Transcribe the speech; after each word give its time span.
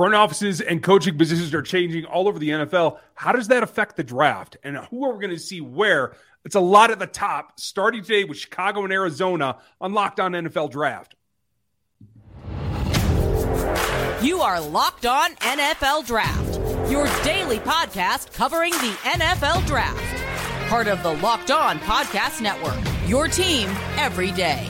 front 0.00 0.14
offices 0.14 0.62
and 0.62 0.82
coaching 0.82 1.18
positions 1.18 1.52
are 1.52 1.60
changing 1.60 2.06
all 2.06 2.26
over 2.26 2.38
the 2.38 2.48
NFL. 2.48 2.98
How 3.12 3.32
does 3.32 3.48
that 3.48 3.62
affect 3.62 3.96
the 3.96 4.02
draft? 4.02 4.56
And 4.64 4.78
who 4.78 5.04
are 5.04 5.12
we 5.12 5.20
going 5.20 5.36
to 5.36 5.38
see 5.38 5.60
where? 5.60 6.14
It's 6.42 6.54
a 6.54 6.60
lot 6.60 6.90
at 6.90 6.98
the 6.98 7.06
top, 7.06 7.60
starting 7.60 8.02
today 8.02 8.24
with 8.24 8.38
Chicago 8.38 8.82
and 8.84 8.94
Arizona 8.94 9.58
on 9.78 9.92
Locked 9.92 10.18
On 10.18 10.32
NFL 10.32 10.70
Draft. 10.70 11.16
You 14.22 14.40
are 14.40 14.58
Locked 14.58 15.04
On 15.04 15.34
NFL 15.34 16.06
Draft, 16.06 16.90
your 16.90 17.04
daily 17.22 17.58
podcast 17.58 18.32
covering 18.32 18.72
the 18.72 18.96
NFL 19.02 19.66
Draft. 19.66 20.70
Part 20.70 20.86
of 20.88 21.02
the 21.02 21.12
Locked 21.16 21.50
On 21.50 21.78
Podcast 21.80 22.40
Network, 22.40 22.80
your 23.06 23.28
team 23.28 23.68
every 23.98 24.30
day. 24.32 24.66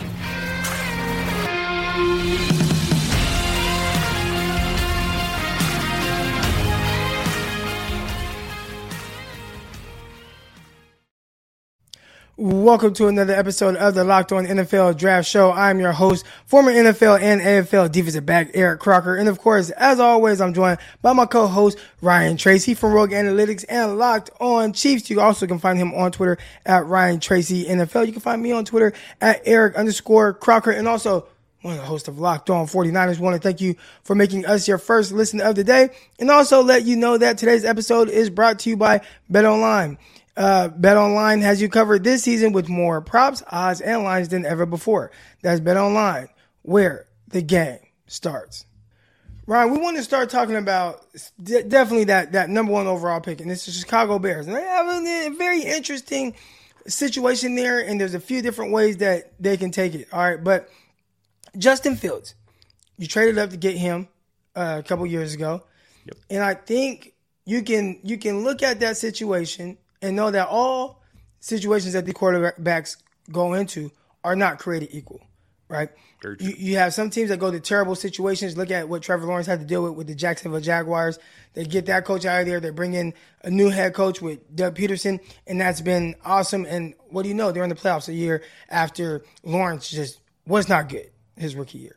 Welcome 12.41 12.95
to 12.95 13.07
another 13.07 13.35
episode 13.35 13.77
of 13.77 13.93
the 13.93 14.03
Locked 14.03 14.33
On 14.33 14.47
NFL 14.47 14.97
Draft 14.97 15.29
Show. 15.29 15.53
I'm 15.53 15.79
your 15.79 15.93
host, 15.93 16.25
former 16.47 16.73
NFL 16.73 17.21
and 17.21 17.39
AFL 17.39 17.93
defensive 17.93 18.25
back 18.25 18.53
Eric 18.55 18.81
Crocker. 18.81 19.15
And 19.15 19.29
of 19.29 19.39
course, 19.39 19.69
as 19.69 20.01
always, 20.01 20.41
I'm 20.41 20.55
joined 20.55 20.79
by 21.03 21.13
my 21.13 21.27
co-host 21.27 21.77
Ryan 22.01 22.39
Tracy 22.39 22.73
from 22.73 22.95
Rogue 22.95 23.11
Analytics 23.11 23.67
and 23.69 23.99
Locked 23.99 24.31
On 24.41 24.73
Chiefs. 24.73 25.11
You 25.11 25.21
also 25.21 25.47
can 25.47 25.59
find 25.59 25.79
him 25.79 25.93
on 25.93 26.13
Twitter 26.13 26.39
at 26.65 26.87
Ryan 26.87 27.21
Tracy 27.21 27.67
NFL. 27.67 28.07
You 28.07 28.13
can 28.13 28.23
find 28.23 28.41
me 28.41 28.53
on 28.53 28.65
Twitter 28.65 28.95
at 29.21 29.43
Eric 29.45 29.75
underscore 29.75 30.33
Crocker 30.33 30.71
and 30.71 30.89
also 30.89 31.27
one 31.61 31.75
of 31.75 31.81
the 31.81 31.87
hosts 31.87 32.09
of 32.09 32.19
Locked 32.19 32.49
On 32.49 32.67
49ers. 32.67 33.19
want 33.19 33.37
to 33.37 33.43
thank 33.43 33.61
you 33.61 33.77
for 34.03 34.15
making 34.15 34.47
us 34.47 34.67
your 34.67 34.79
first 34.79 35.13
listen 35.13 35.43
of 35.43 35.57
the 35.57 35.65
day 35.65 35.91
and 36.19 36.31
also 36.31 36.63
let 36.63 36.87
you 36.87 36.97
know 36.97 37.19
that 37.19 37.37
today's 37.37 37.67
episode 37.67 38.09
is 38.09 38.31
brought 38.31 38.61
to 38.61 38.71
you 38.71 38.79
by 38.79 39.03
Bet 39.29 39.45
Online. 39.45 39.99
Uh, 40.37 40.69
Bet 40.69 40.97
Online 40.97 41.41
has 41.41 41.61
you 41.61 41.69
covered 41.69 42.05
this 42.05 42.23
season 42.23 42.53
with 42.53 42.69
more 42.69 43.01
props, 43.01 43.43
odds, 43.51 43.81
and 43.81 44.05
lines 44.05 44.29
than 44.29 44.47
ever 44.47 44.65
before. 44.65 45.11
That's 45.43 45.61
Bet 45.61 45.77
Online, 45.77 46.29
where 46.63 47.07
the 47.29 47.43
game 47.43 47.81
starts. 48.07 48.65
Ryan, 49.47 49.73
we 49.73 49.79
want 49.79 49.97
to 49.97 50.05
start 50.05 50.31
talking 50.31 50.55
about 50.55 51.05
definitely 51.43 52.05
that 52.05 52.33
that 52.33 52.51
number 52.51 52.73
one 52.73 52.87
overall 52.87 53.21
pick, 53.21 53.41
and 53.41 53.51
it's 53.51 53.67
the 53.67 53.73
Chicago 53.73 54.19
Bears. 54.21 54.47
And 54.47 54.55
they 54.55 54.63
have 54.63 54.87
a, 54.87 55.27
a 55.27 55.31
very 55.31 55.63
interesting 55.63 56.37
situation 56.87 57.57
there, 57.57 57.81
and 57.81 58.01
there's 58.01 58.15
a 58.15 58.21
few 58.21 58.43
different 58.43 58.73
ways 58.73 58.99
that 58.99 59.33
they 59.41 59.57
can 59.57 59.73
take 59.73 59.95
it. 59.95 60.07
All 60.13 60.21
right, 60.21 60.43
but 60.43 60.69
Justin 61.59 61.97
Fields, 61.97 62.35
you 62.97 63.09
traded 63.09 63.39
up 63.39 63.51
to 63.51 63.57
get 63.57 63.77
him 63.77 64.07
uh, 64.55 64.77
a 64.79 64.83
couple 64.85 65.05
years 65.07 65.35
ago, 65.35 65.65
yep. 66.05 66.17
and 66.31 66.45
I 66.45 66.55
think 66.55 67.15
you 67.45 67.63
can 67.63 67.99
you 68.05 68.19
can 68.19 68.45
look 68.45 68.63
at 68.63 68.79
that 68.81 68.97
situation 68.99 69.79
and 70.03 70.17
know 70.17 70.31
that 70.31 70.49
all 70.49 71.03
situations 71.41 71.95
that 71.95 72.07
the 72.07 72.13
quarterbacks 72.15 72.97
go 73.31 73.55
into 73.55 73.91
are 74.23 74.37
not 74.37 74.59
created 74.59 74.91
equal, 74.93 75.21
right? 75.69 75.91
You, 76.23 76.55
you 76.59 76.77
have 76.77 76.93
some 76.93 77.09
teams 77.09 77.31
that 77.31 77.39
go 77.39 77.51
to 77.51 77.61
terrible 77.61 77.95
situations. 77.95 78.57
Look 78.57 78.71
at 78.71 78.89
what 78.89 79.03
Trevor 79.03 79.27
Lawrence 79.27 79.47
had 79.47 79.61
to 79.61 79.67
deal 79.67 79.83
with 79.83 79.95
with 79.95 80.07
the 80.07 80.15
Jacksonville 80.15 80.61
Jaguars. 80.61 81.19
They 81.55 81.65
get 81.65 81.87
that 81.87 82.05
coach 82.05 82.27
out 82.27 82.43
of 82.43 82.47
there. 82.47 82.61
They 82.61 82.71
bring 82.71 82.93
in 82.93 83.15
a 83.43 83.51
new 83.51 83.71
head 83.71 83.95
coach 83.95 84.21
with 84.21 84.55
Doug 84.55 84.77
Pederson, 84.77 85.21
and 85.47 85.61
that's 85.61 85.81
been 85.81 86.15
awesome. 86.25 86.67
And 86.67 86.95
what 87.09 87.23
do 87.23 87.29
you 87.31 87.35
know? 87.35 87.53
They're 87.53 87.63
in 87.63 87.71
the 87.71 87.75
playoffs 87.75 88.09
a 88.09 88.13
year 88.13 88.43
after 88.69 89.25
Lawrence 89.43 89.91
just 89.91 90.21
was 90.47 90.69
not 90.69 90.89
good 90.89 91.11
his 91.37 91.57
rookie 91.57 91.79
year. 91.79 91.97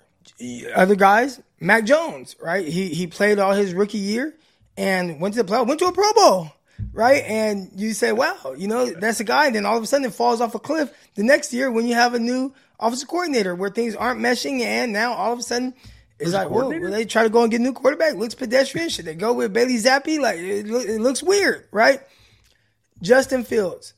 Other 0.74 0.96
guys, 0.96 1.42
Mac 1.60 1.84
Jones, 1.84 2.38
right? 2.42 2.66
He 2.66 2.90
he 2.90 3.08
played 3.08 3.40
all 3.40 3.54
his 3.54 3.74
rookie 3.74 3.98
year 3.98 4.34
and 4.78 5.20
went 5.20 5.36
to 5.36 5.44
the 5.44 5.52
playoff, 5.52 5.68
went 5.68 5.80
to 5.82 5.88
a 5.88 5.92
Pro 5.92 6.14
Bowl 6.14 6.52
right? 6.92 7.24
And 7.26 7.70
you 7.76 7.94
say, 7.94 8.12
wow, 8.12 8.56
you 8.58 8.68
know, 8.68 8.92
that's 8.92 9.20
a 9.20 9.24
guy. 9.24 9.48
And 9.48 9.56
then 9.56 9.66
all 9.66 9.78
of 9.78 9.84
a 9.84 9.88
sudden 9.88 10.06
it 10.06 10.14
falls 10.14 10.42
off 10.42 10.56
a 10.56 10.60
cliff 10.60 10.92
the 11.16 11.24
next 11.24 11.54
year 11.54 11.72
when 11.72 11.88
you 11.88 11.96
have 11.96 12.14
a 12.14 12.20
new 12.20 12.54
offensive 12.80 13.08
coordinator 13.08 13.56
where 13.56 13.70
things 13.70 13.96
aren't 13.96 14.20
meshing. 14.20 14.62
And 14.62 14.94
now 14.94 15.14
all 15.14 15.34
of 15.34 15.40
a 15.40 15.44
sudden 15.44 15.74
it's 16.20 16.34
like, 16.34 16.50
whoa, 16.50 16.70
will 16.70 16.92
they 16.92 17.06
try 17.06 17.24
to 17.24 17.30
go 17.30 17.44
and 17.44 17.52
get 17.52 17.60
a 17.60 17.64
new 17.64 17.74
quarterback? 17.74 18.16
Looks 18.16 18.36
pedestrian. 18.36 18.90
Should 18.90 19.06
they 19.06 19.16
go 19.16 19.34
with 19.34 19.54
Bailey 19.54 19.78
Zappe? 19.78 20.20
Like, 20.20 20.38
it, 20.38 20.68
it 20.68 21.02
looks 21.02 21.22
weird, 21.24 21.68
right? 21.72 22.00
Justin 23.02 23.44
Fields 23.44 23.94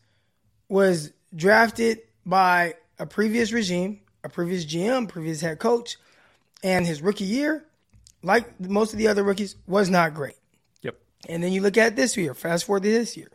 was 0.68 1.12
drafted 1.36 2.00
by 2.26 2.76
a 2.98 3.06
previous 3.06 3.52
regime, 3.52 4.02
a 4.24 4.30
previous 4.30 4.66
GM, 4.66 5.08
previous 5.08 5.42
head 5.42 5.60
coach, 5.60 5.98
and 6.64 6.86
his 6.88 7.02
rookie 7.02 7.26
year, 7.26 7.64
like 8.24 8.60
most 8.60 8.94
of 8.94 9.00
the 9.00 9.08
other 9.08 9.24
rookies, 9.24 9.56
was 9.68 9.90
not 9.90 10.14
great. 10.14 10.36
And 11.28 11.44
then 11.44 11.52
you 11.52 11.62
look 11.62 11.78
at 11.78 11.96
this 11.96 12.16
year, 12.18 12.34
fast 12.34 12.66
forward 12.66 12.84
to 12.84 12.92
this 12.92 13.18
year. 13.18 13.30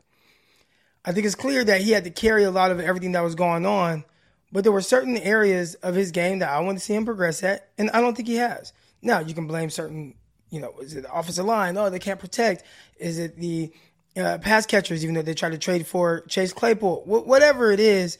I 1.04 1.12
think 1.12 1.26
it's 1.26 1.34
clear 1.34 1.64
that 1.64 1.80
he 1.80 1.92
had 1.92 2.04
to 2.04 2.10
carry 2.10 2.44
a 2.44 2.50
lot 2.50 2.70
of 2.70 2.80
everything 2.80 3.12
that 3.12 3.22
was 3.22 3.34
going 3.34 3.64
on, 3.64 4.04
but 4.52 4.64
there 4.64 4.72
were 4.72 4.82
certain 4.82 5.16
areas 5.16 5.74
of 5.76 5.94
his 5.94 6.10
game 6.10 6.40
that 6.40 6.50
I 6.50 6.60
want 6.60 6.78
to 6.78 6.84
see 6.84 6.94
him 6.94 7.04
progress 7.04 7.42
at, 7.42 7.70
and 7.78 7.90
I 7.90 8.00
don't 8.00 8.14
think 8.14 8.28
he 8.28 8.36
has. 8.36 8.72
Now, 9.00 9.20
you 9.20 9.32
can 9.32 9.46
blame 9.46 9.70
certain, 9.70 10.14
you 10.50 10.60
know, 10.60 10.74
is 10.80 10.94
it 10.94 11.02
the 11.02 11.12
offensive 11.12 11.46
line? 11.46 11.76
Oh, 11.78 11.88
they 11.88 11.98
can't 11.98 12.20
protect. 12.20 12.64
Is 12.98 13.18
it 13.18 13.36
the 13.38 13.72
uh, 14.16 14.38
pass 14.38 14.66
catchers, 14.66 15.02
even 15.02 15.14
though 15.14 15.22
they 15.22 15.34
try 15.34 15.48
to 15.48 15.58
trade 15.58 15.86
for 15.86 16.20
Chase 16.22 16.52
Claypool? 16.52 17.04
Wh- 17.04 17.26
whatever 17.26 17.72
it 17.72 17.80
is, 17.80 18.18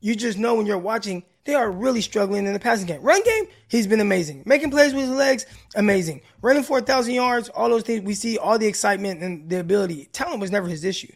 you 0.00 0.14
just 0.14 0.38
know 0.38 0.54
when 0.54 0.66
you're 0.66 0.78
watching– 0.78 1.24
they 1.48 1.54
are 1.54 1.70
really 1.70 2.02
struggling 2.02 2.46
in 2.46 2.52
the 2.52 2.60
passing 2.60 2.86
game. 2.86 3.00
Run 3.00 3.22
game, 3.24 3.46
he's 3.68 3.86
been 3.86 4.00
amazing. 4.00 4.42
Making 4.44 4.70
plays 4.70 4.92
with 4.92 5.04
his 5.04 5.16
legs, 5.16 5.46
amazing. 5.74 6.20
Running 6.42 6.62
for 6.62 6.76
a 6.76 6.82
thousand 6.82 7.14
yards, 7.14 7.48
all 7.48 7.70
those 7.70 7.84
things. 7.84 8.02
We 8.02 8.12
see 8.12 8.36
all 8.36 8.58
the 8.58 8.66
excitement 8.66 9.22
and 9.22 9.48
the 9.48 9.58
ability. 9.58 10.10
Talent 10.12 10.42
was 10.42 10.50
never 10.50 10.68
his 10.68 10.84
issue. 10.84 11.10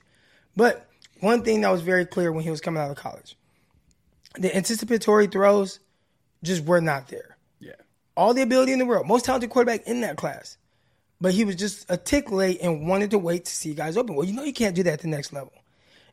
But 0.56 0.88
one 1.20 1.42
thing 1.42 1.60
that 1.60 1.70
was 1.70 1.82
very 1.82 2.06
clear 2.06 2.32
when 2.32 2.44
he 2.44 2.50
was 2.50 2.62
coming 2.62 2.82
out 2.82 2.90
of 2.90 2.96
college, 2.96 3.36
the 4.38 4.56
anticipatory 4.56 5.26
throws 5.26 5.80
just 6.42 6.64
were 6.64 6.80
not 6.80 7.08
there. 7.08 7.36
Yeah. 7.60 7.72
All 8.16 8.32
the 8.32 8.40
ability 8.40 8.72
in 8.72 8.78
the 8.78 8.86
world, 8.86 9.06
most 9.06 9.26
talented 9.26 9.50
quarterback 9.50 9.86
in 9.86 10.00
that 10.00 10.16
class. 10.16 10.56
But 11.20 11.34
he 11.34 11.44
was 11.44 11.56
just 11.56 11.84
a 11.90 11.98
tick 11.98 12.32
late 12.32 12.62
and 12.62 12.88
wanted 12.88 13.10
to 13.10 13.18
wait 13.18 13.44
to 13.44 13.54
see 13.54 13.74
guys 13.74 13.98
open. 13.98 14.16
Well, 14.16 14.26
you 14.26 14.32
know 14.32 14.44
you 14.44 14.54
can't 14.54 14.74
do 14.74 14.82
that 14.84 14.94
at 14.94 15.00
the 15.00 15.08
next 15.08 15.34
level. 15.34 15.52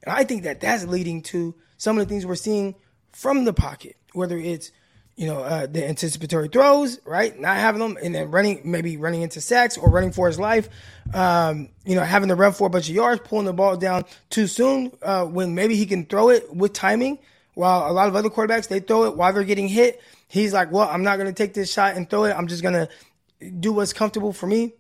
And 0.04 0.14
I 0.14 0.26
think 0.26 0.44
that 0.44 0.60
that's 0.60 0.84
leading 0.84 1.22
to 1.22 1.56
some 1.78 1.98
of 1.98 2.06
the 2.06 2.10
things 2.14 2.26
we're 2.26 2.36
seeing 2.36 2.76
from 3.12 3.46
the 3.46 3.54
pocket 3.54 3.96
whether 4.14 4.38
it's 4.38 4.72
you 5.16 5.28
know 5.28 5.40
uh, 5.40 5.66
the 5.66 5.88
anticipatory 5.88 6.48
throws, 6.48 7.00
right? 7.06 7.38
Not 7.38 7.58
having 7.58 7.82
them, 7.82 7.98
and 8.02 8.16
then 8.16 8.32
running, 8.32 8.62
maybe 8.64 8.98
running 8.98 9.22
into 9.22 9.42
sacks 9.42 9.78
or 9.78 9.90
running 9.90 10.12
for 10.12 10.28
his 10.28 10.40
life. 10.40 10.70
Um, 11.14 11.70
you 11.86 11.96
know, 11.96 12.04
having 12.04 12.30
to 12.30 12.36
run 12.36 12.54
for 12.54 12.68
a 12.68 12.70
bunch 12.70 12.90
of 12.90 12.96
yards, 12.96 13.22
pulling 13.26 13.46
the 13.46 13.54
ball 13.54 13.76
down 13.76 14.06
too 14.30 14.48
soon 14.48 14.92
uh, 15.02 15.26
when 15.26 15.56
maybe 15.56 15.76
he 15.76 15.86
can 15.86 16.06
throw 16.06 16.30
it 16.30 16.54
with 16.54 16.74
timing. 16.74 17.20
While 17.56 17.92
a 17.92 17.94
lot 17.94 18.08
of 18.08 18.16
other 18.16 18.30
quarterbacks 18.30 18.70
they 18.70 18.80
throw 18.80 19.04
it 19.06 19.18
while 19.18 19.34
they're 19.34 19.44
getting 19.44 19.68
hit, 19.68 20.02
he's 20.30 20.54
like, 20.54 20.72
"Well, 20.72 20.88
I'm 20.88 21.04
not 21.04 21.18
going 21.18 21.28
to 21.28 21.34
take 21.34 21.54
this 21.54 21.72
shot 21.72 21.96
and 21.96 22.10
throw 22.10 22.24
it. 22.24 22.32
I'm 22.32 22.48
just 22.48 22.64
going 22.64 22.74
to 22.76 23.50
do 23.50 23.74
what's 23.74 23.92
comfortable 23.92 24.32
for 24.32 24.48
me." 24.48 24.74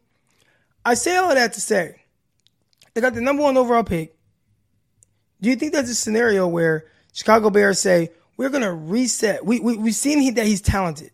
I 0.86 0.94
say 0.94 1.18
all 1.18 1.36
that 1.36 1.54
to 1.54 1.62
say, 1.62 2.02
they 2.94 3.02
got 3.02 3.14
the 3.14 3.20
number 3.20 3.44
one 3.44 3.58
overall 3.58 3.84
pick. 3.84 4.16
Do 5.42 5.50
you 5.50 5.58
think 5.58 5.74
that's 5.74 5.90
a 5.90 5.96
scenario 5.96 6.48
where 6.48 6.86
Chicago 7.12 7.50
Bears 7.50 7.82
say, 7.82 8.12
we're 8.40 8.48
going 8.48 8.64
to 8.64 8.72
reset. 8.72 9.46
We, 9.46 9.60
we, 9.60 9.76
we've 9.76 9.94
seen 9.94 10.22
he, 10.22 10.32
that 10.32 10.46
he's 10.46 10.62
talented, 10.62 11.12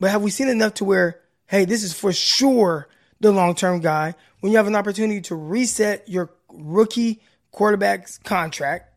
but 0.00 0.10
have 0.10 0.20
we 0.20 0.32
seen 0.32 0.48
enough 0.48 0.74
to 0.74 0.84
where, 0.84 1.20
hey, 1.46 1.64
this 1.64 1.84
is 1.84 1.92
for 1.94 2.12
sure 2.12 2.88
the 3.20 3.30
long 3.30 3.54
term 3.54 3.78
guy? 3.78 4.16
When 4.40 4.50
you 4.50 4.58
have 4.58 4.66
an 4.66 4.74
opportunity 4.74 5.20
to 5.22 5.36
reset 5.36 6.08
your 6.08 6.30
rookie 6.48 7.22
quarterback's 7.52 8.18
contract 8.18 8.92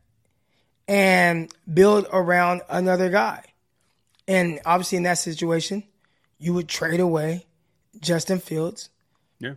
and 0.88 1.54
build 1.72 2.08
around 2.12 2.64
another 2.68 3.12
guy. 3.12 3.44
And 4.28 4.60
obviously, 4.66 4.98
in 4.98 5.04
that 5.04 5.20
situation, 5.20 5.84
you 6.40 6.56
would 6.56 6.68
trade 6.68 7.02
away 7.02 7.46
Justin 8.00 8.40
Fields. 8.40 8.90
Yeah. 9.38 9.54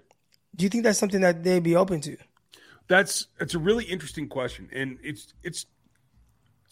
Do 0.55 0.65
you 0.65 0.69
think 0.69 0.85
that's 0.85 0.99
something 0.99 1.23
that 1.23 1.43
they'd 1.43 1.63
be 1.63 1.77
open 1.77 2.03
to? 2.03 2.19
That's 2.89 3.27
that's 3.39 3.55
a 3.55 3.59
really 3.59 3.85
interesting 3.85 4.29
question, 4.29 4.69
and 4.71 4.99
it's 5.03 5.33
it's 5.43 5.65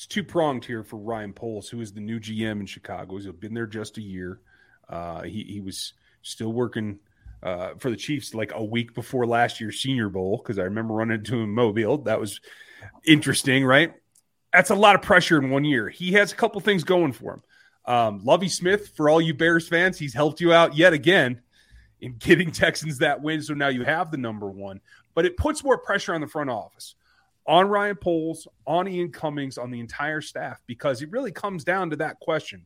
it's 0.02 0.08
two 0.08 0.25
pronged 0.25 0.64
here 0.64 0.82
for 0.82 0.96
Ryan 0.96 1.32
Poles, 1.32 1.69
who 1.69 1.81
is 1.81 1.93
the 1.93 2.00
new 2.00 2.19
GM 2.19 2.58
in 2.58 2.66
Chicago. 2.66 3.14
He's 3.16 3.28
been 3.28 3.54
there 3.54 3.69
just 3.69 3.99
a 3.99 4.02
year. 4.02 4.40
Uh, 4.88 5.22
he 5.22 5.44
he 5.44 5.60
was 5.60 5.93
still 6.22 6.52
working 6.52 6.99
uh, 7.40 7.75
for 7.78 7.88
the 7.88 7.96
Chiefs 7.96 8.34
like 8.34 8.50
a 8.52 8.64
week 8.64 8.94
before 8.94 9.28
last 9.28 9.60
year's 9.60 9.81
Senior 9.81 10.08
Bowl 10.08 10.38
because 10.38 10.58
I 10.58 10.64
remember 10.64 10.94
running 10.94 11.19
into 11.19 11.37
him 11.37 11.44
in 11.44 11.50
Mobile. 11.50 11.99
That 11.99 12.19
was 12.19 12.40
interesting, 13.04 13.64
right? 13.64 13.94
That's 14.52 14.70
a 14.70 14.75
lot 14.75 14.96
of 14.96 15.02
pressure 15.02 15.38
in 15.38 15.50
one 15.50 15.64
year. 15.64 15.88
He 15.88 16.14
has 16.14 16.32
a 16.32 16.37
couple 16.37 16.60
things 16.60 16.82
going 16.82 17.12
for 17.12 17.34
him. 17.34 17.43
Um, 17.84 18.25
Lovie 18.25 18.49
Smith, 18.49 18.88
for 18.96 19.08
all 19.08 19.20
you 19.20 19.34
Bears 19.34 19.69
fans, 19.69 20.00
he's 20.00 20.14
helped 20.14 20.40
you 20.40 20.52
out 20.52 20.76
yet 20.76 20.93
again 20.93 21.43
in 22.00 22.16
getting 22.16 22.50
Texans 22.50 22.99
that 22.99 23.22
win. 23.22 23.40
So 23.40 23.54
now 23.54 23.69
you 23.69 23.84
have 23.84 24.10
the 24.10 24.16
number 24.16 24.50
one, 24.50 24.81
but 25.14 25.26
it 25.26 25.37
puts 25.37 25.62
more 25.62 25.78
pressure 25.78 26.12
on 26.12 26.20
the 26.20 26.26
front 26.26 26.50
office 26.50 26.96
on 27.46 27.68
Ryan 27.68 27.96
Poles, 27.96 28.46
on 28.66 28.88
Ian 28.88 29.10
Cummings, 29.10 29.58
on 29.58 29.70
the 29.70 29.80
entire 29.80 30.20
staff, 30.20 30.62
because 30.66 31.02
it 31.02 31.10
really 31.10 31.32
comes 31.32 31.64
down 31.64 31.90
to 31.90 31.96
that 31.96 32.20
question. 32.20 32.64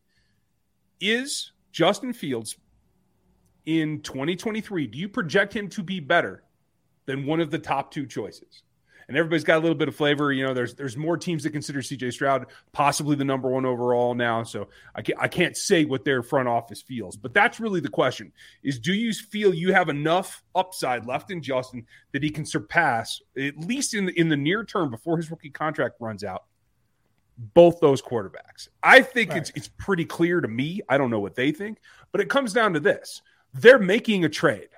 Is 1.01 1.53
Justin 1.73 2.13
Fields 2.13 2.57
in 3.67 4.01
2023, 4.03 4.87
do 4.87 4.99
you 4.99 5.09
project 5.09 5.55
him 5.55 5.69
to 5.69 5.83
be 5.83 6.01
better 6.01 6.45
than 7.07 7.27
one 7.27 7.41
of 7.41 7.51
the 7.51 7.59
top 7.59 7.91
two 7.91 8.07
choices? 8.07 8.63
And 9.09 9.17
everybody's 9.17 9.45
got 9.45 9.59
a 9.59 9.61
little 9.61 9.77
bit 9.77 9.89
of 9.89 9.95
flavor. 9.95 10.33
You 10.33 10.47
know, 10.47 10.55
there's 10.55 10.75
there's 10.75 10.97
more 10.97 11.17
teams 11.17 11.45
that 11.45 11.51
consider 11.51 11.81
CJ 11.81 12.13
Stroud 12.13 12.47
possibly 12.73 13.15
the 13.17 13.25
number 13.25 13.49
one 13.49 13.65
overall 13.65 14.15
now. 14.15 14.43
So 14.43 14.69
I 14.95 15.03
can't, 15.03 15.19
I 15.21 15.29
can't 15.29 15.57
say 15.57 15.85
what 15.85 16.05
their 16.05 16.23
front 16.23 16.49
office 16.49 16.83
feels, 16.83 17.17
but 17.17 17.33
that's 17.33 17.61
really 17.61 17.81
the 17.81 17.89
question: 17.89 18.33
is 18.63 18.79
do 18.79 18.93
you 18.93 19.13
feel 19.13 19.55
you 19.55 19.73
have 19.73 19.89
enough 19.89 20.43
upside 20.55 21.07
left 21.07 21.31
in 21.31 21.43
Justin 21.43 21.87
that 22.13 22.23
he 22.23 22.31
can 22.31 22.45
surpass 22.45 23.21
at 23.39 23.57
least 23.59 23.95
in 23.95 24.07
the, 24.07 24.19
in 24.19 24.29
the 24.29 24.37
near 24.37 24.65
term 24.65 24.91
before 24.91 25.17
his 25.17 25.31
rookie 25.31 25.51
contract 25.51 25.97
runs 26.01 26.25
out? 26.25 26.45
Both 27.39 27.81
those 27.81 28.01
quarterbacks. 28.01 28.69
I 28.83 29.03
think 29.03 29.31
right. 29.31 29.39
it's 29.39 29.53
it's 29.55 29.69
pretty 29.69 30.05
clear 30.05 30.41
to 30.41 30.49
me. 30.49 30.81
I 30.89 30.99
don't 30.99 31.11
know 31.11 31.21
what 31.21 31.35
they 31.35 31.53
think, 31.53 31.79
but 32.11 32.21
it 32.21 32.29
comes 32.29 32.53
down 32.53 32.73
to 32.75 32.81
this: 32.81 33.23
they're 33.55 33.79
making 33.79 34.25
a 34.25 34.29
trade. 34.29 34.69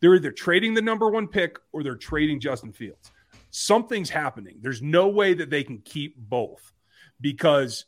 They're 0.00 0.16
either 0.16 0.32
trading 0.32 0.74
the 0.74 0.82
number 0.82 1.08
one 1.08 1.28
pick 1.28 1.58
or 1.72 1.82
they're 1.82 1.96
trading 1.96 2.38
Justin 2.38 2.72
Fields 2.72 3.10
something's 3.54 4.10
happening. 4.10 4.56
There's 4.60 4.82
no 4.82 5.08
way 5.08 5.34
that 5.34 5.48
they 5.48 5.62
can 5.62 5.78
keep 5.78 6.16
both 6.16 6.72
because 7.20 7.86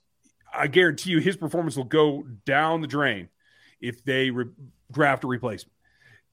I 0.54 0.68
guarantee 0.68 1.10
you 1.10 1.18
his 1.18 1.36
performance 1.36 1.76
will 1.76 1.84
go 1.84 2.24
down 2.44 2.80
the 2.80 2.86
drain 2.86 3.28
if 3.80 4.04
they 4.04 4.30
re- 4.30 4.46
draft 4.92 5.24
a 5.24 5.26
replacement. 5.26 5.72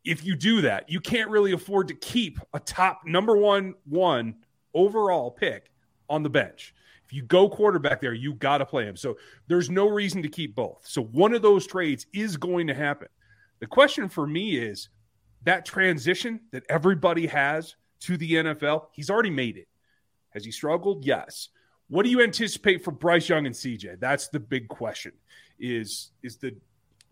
If 0.05 0.23
you 0.23 0.35
do 0.35 0.61
that, 0.61 0.87
you 0.89 0.99
can't 0.99 1.31
really 1.31 1.53
afford 1.53 1.87
to 1.87 1.95
keep 1.95 2.37
a 2.53 2.59
top 2.59 3.01
number 3.05 3.35
one 3.35 3.73
one 3.85 4.35
overall 4.75 5.31
pick 5.31 5.71
on 6.09 6.21
the 6.21 6.29
bench. 6.29 6.75
If 7.03 7.11
you 7.11 7.23
go 7.23 7.49
quarterback 7.49 8.01
there, 8.01 8.13
you 8.13 8.35
got 8.35 8.59
to 8.59 8.65
play 8.65 8.85
him. 8.85 8.95
So 8.95 9.17
there's 9.47 9.69
no 9.69 9.89
reason 9.89 10.21
to 10.21 10.29
keep 10.29 10.55
both. 10.55 10.83
So 10.85 11.01
one 11.01 11.33
of 11.33 11.41
those 11.41 11.65
trades 11.65 12.05
is 12.13 12.37
going 12.37 12.67
to 12.67 12.73
happen. 12.75 13.07
The 13.59 13.67
question 13.67 14.09
for 14.09 14.27
me 14.27 14.57
is 14.57 14.89
that 15.43 15.65
transition 15.65 16.41
that 16.51 16.63
everybody 16.69 17.25
has 17.27 17.75
to 18.03 18.17
the 18.17 18.33
NFL? 18.33 18.87
He's 18.91 19.09
already 19.09 19.29
made 19.29 19.57
it. 19.57 19.67
Has 20.31 20.45
he 20.45 20.51
struggled? 20.51 21.05
Yes. 21.05 21.49
What 21.89 22.03
do 22.03 22.09
you 22.09 22.21
anticipate 22.21 22.83
for 22.83 22.91
Bryce 22.91 23.29
Young 23.29 23.45
and 23.45 23.53
CJ? 23.53 23.99
That's 23.99 24.27
the 24.29 24.39
big 24.39 24.67
question. 24.67 25.11
Is 25.59 26.11
is 26.23 26.37
the 26.37 26.55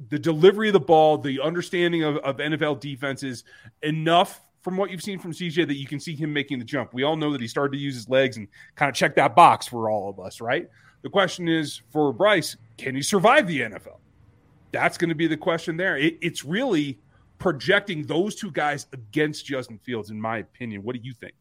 the 0.10 0.18
delivery 0.18 0.70
of 0.70 0.74
the 0.74 0.80
ball, 0.80 1.18
the 1.18 1.40
understanding 1.42 2.04
of, 2.04 2.18
of 2.18 2.38
NFL 2.38 2.80
defenses 2.80 3.44
enough 3.84 4.42
from 4.62 4.78
what 4.78 4.90
you've 4.90 5.04
seen 5.04 5.20
from 5.20 5.32
CJ 5.32 5.68
that 5.68 5.76
you 5.76 5.86
can 5.86 6.00
see 6.00 6.16
him 6.16 6.34
making 6.34 6.60
the 6.60 6.66
jump? 6.66 6.94
We 6.94 7.04
all 7.04 7.16
know 7.16 7.32
that 7.32 7.42
he 7.42 7.48
started 7.48 7.74
to 7.74 7.78
use 7.78 7.96
his 7.96 8.10
legs 8.10 8.38
and 8.38 8.48
kind 8.76 8.90
of 8.90 8.96
check 8.96 9.16
that 9.16 9.36
box 9.36 9.68
for 9.68 9.90
all 9.90 10.10
of 10.10 10.20
us, 10.20 10.42
right? 10.42 10.68
The 11.04 11.10
question 11.10 11.48
is 11.48 11.82
for 11.92 12.12
Bryce, 12.14 12.58
can 12.78 12.96
he 12.96 13.02
survive 13.02 13.48
the 13.48 13.62
NFL? 13.62 13.98
That's 14.72 14.98
going 14.98 15.10
to 15.10 15.16
be 15.16 15.28
the 15.28 15.38
question 15.38 15.78
there. 15.78 15.98
It, 15.98 16.18
it's 16.22 16.46
really 16.46 16.98
projecting 17.42 18.04
those 18.04 18.36
two 18.36 18.52
guys 18.52 18.86
against 18.94 19.46
Justin 19.46 19.80
Fields, 19.80 20.12
in 20.12 20.22
my 20.22 20.38
opinion. 20.38 20.84
What 20.84 20.96
do 20.96 21.02
you 21.04 21.14
think? 21.14 21.34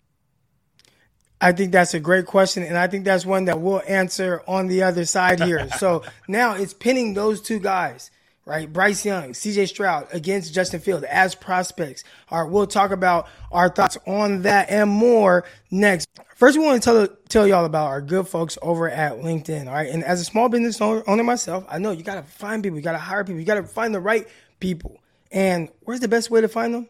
I 1.42 1.52
think 1.52 1.72
that's 1.72 1.94
a 1.94 2.00
great 2.00 2.26
question, 2.26 2.62
and 2.62 2.76
I 2.76 2.86
think 2.86 3.04
that's 3.04 3.24
one 3.24 3.44
that 3.44 3.60
we'll 3.60 3.82
answer 3.86 4.42
on 4.48 4.66
the 4.66 4.82
other 4.82 5.04
side 5.04 5.40
here. 5.40 5.68
so 5.78 6.02
now 6.28 6.54
it's 6.54 6.74
pinning 6.74 7.14
those 7.14 7.40
two 7.40 7.58
guys, 7.58 8.10
right? 8.46 8.70
Bryce 8.70 9.04
Young, 9.04 9.32
CJ 9.32 9.68
Stroud 9.68 10.08
against 10.12 10.54
Justin 10.54 10.80
Field 10.80 11.04
as 11.04 11.34
prospects. 11.34 12.02
All 12.30 12.42
right, 12.42 12.50
we'll 12.50 12.66
talk 12.66 12.90
about 12.90 13.28
our 13.52 13.68
thoughts 13.68 13.98
on 14.06 14.42
that 14.42 14.70
and 14.70 14.90
more 14.90 15.44
next. 15.70 16.08
First, 16.34 16.58
we 16.58 16.64
want 16.64 16.82
to 16.82 16.84
tell 16.84 17.08
tell 17.28 17.46
y'all 17.46 17.66
about 17.66 17.88
our 17.88 18.00
good 18.00 18.26
folks 18.26 18.56
over 18.62 18.90
at 18.90 19.20
LinkedIn. 19.20 19.66
All 19.66 19.74
right, 19.74 19.90
and 19.90 20.02
as 20.02 20.20
a 20.20 20.24
small 20.24 20.48
business 20.48 20.80
owner, 20.80 21.02
owner 21.06 21.24
myself, 21.24 21.64
I 21.68 21.78
know 21.78 21.90
you 21.90 22.02
got 22.02 22.16
to 22.16 22.22
find 22.22 22.62
people, 22.62 22.78
you 22.78 22.84
got 22.84 22.92
to 22.92 22.98
hire 22.98 23.24
people, 23.24 23.40
you 23.40 23.46
got 23.46 23.54
to 23.56 23.64
find 23.64 23.94
the 23.94 24.00
right 24.00 24.26
people. 24.60 24.99
And 25.30 25.68
where's 25.80 26.00
the 26.00 26.08
best 26.08 26.30
way 26.30 26.40
to 26.40 26.48
find 26.48 26.74
them? 26.74 26.88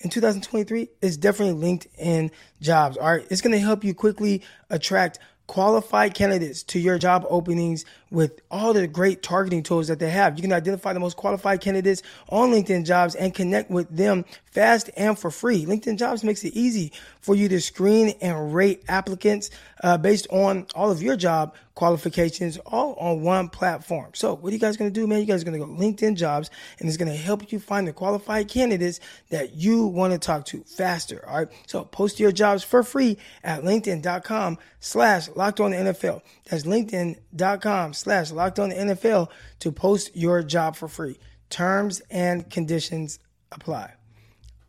In 0.00 0.08
2023, 0.08 0.88
it's 1.02 1.16
definitely 1.16 1.62
LinkedIn 1.62 2.30
jobs. 2.60 2.96
All 2.96 3.10
right. 3.10 3.26
It's 3.30 3.42
going 3.42 3.52
to 3.52 3.58
help 3.58 3.84
you 3.84 3.92
quickly 3.94 4.42
attract 4.70 5.18
qualified 5.50 6.14
candidates 6.14 6.62
to 6.62 6.78
your 6.78 6.96
job 6.96 7.26
openings 7.28 7.84
with 8.08 8.40
all 8.52 8.72
the 8.72 8.86
great 8.86 9.20
targeting 9.20 9.64
tools 9.64 9.88
that 9.88 9.98
they 9.98 10.08
have. 10.08 10.36
You 10.36 10.42
can 10.42 10.52
identify 10.52 10.92
the 10.92 11.00
most 11.00 11.16
qualified 11.16 11.60
candidates 11.60 12.04
on 12.28 12.50
LinkedIn 12.50 12.86
jobs 12.86 13.16
and 13.16 13.34
connect 13.34 13.68
with 13.68 13.90
them 13.90 14.24
fast 14.52 14.90
and 14.96 15.18
for 15.18 15.28
free. 15.28 15.66
LinkedIn 15.66 15.98
jobs 15.98 16.22
makes 16.22 16.44
it 16.44 16.54
easy 16.54 16.92
for 17.20 17.34
you 17.34 17.48
to 17.48 17.60
screen 17.60 18.14
and 18.20 18.54
rate 18.54 18.84
applicants 18.86 19.50
uh, 19.82 19.96
based 19.98 20.26
on 20.30 20.66
all 20.74 20.90
of 20.90 21.02
your 21.02 21.16
job 21.16 21.54
qualifications 21.74 22.58
all 22.66 22.94
on 22.94 23.22
one 23.22 23.48
platform. 23.48 24.10
So 24.14 24.34
what 24.34 24.50
are 24.50 24.52
you 24.52 24.60
guys 24.60 24.76
going 24.76 24.92
to 24.92 25.00
do, 25.00 25.06
man? 25.06 25.20
You 25.20 25.26
guys 25.26 25.42
are 25.42 25.44
going 25.46 25.58
to 25.58 25.66
go 25.66 25.72
LinkedIn 25.72 26.16
jobs 26.16 26.50
and 26.78 26.88
it's 26.88 26.98
going 26.98 27.10
to 27.10 27.16
help 27.16 27.50
you 27.50 27.58
find 27.58 27.88
the 27.88 27.92
qualified 27.92 28.48
candidates 28.48 29.00
that 29.30 29.54
you 29.54 29.86
want 29.86 30.12
to 30.12 30.18
talk 30.18 30.44
to 30.46 30.62
faster. 30.64 31.24
All 31.26 31.38
right. 31.38 31.48
So 31.66 31.84
post 31.84 32.20
your 32.20 32.32
jobs 32.32 32.62
for 32.62 32.82
free 32.82 33.16
at 33.42 33.62
linkedin.com 33.62 34.58
slash 34.80 35.28
locked 35.34 35.60
on 35.60 35.70
the 35.70 35.78
NFL. 35.78 36.20
That's 36.48 36.64
linkedin.com 36.64 37.94
slash 37.94 38.30
locked 38.30 38.58
on 38.58 38.68
the 38.68 38.76
NFL 38.76 39.28
to 39.60 39.72
post 39.72 40.14
your 40.14 40.42
job 40.42 40.76
for 40.76 40.88
free. 40.88 41.18
Terms 41.48 42.00
and 42.10 42.48
conditions 42.50 43.18
apply. 43.50 43.94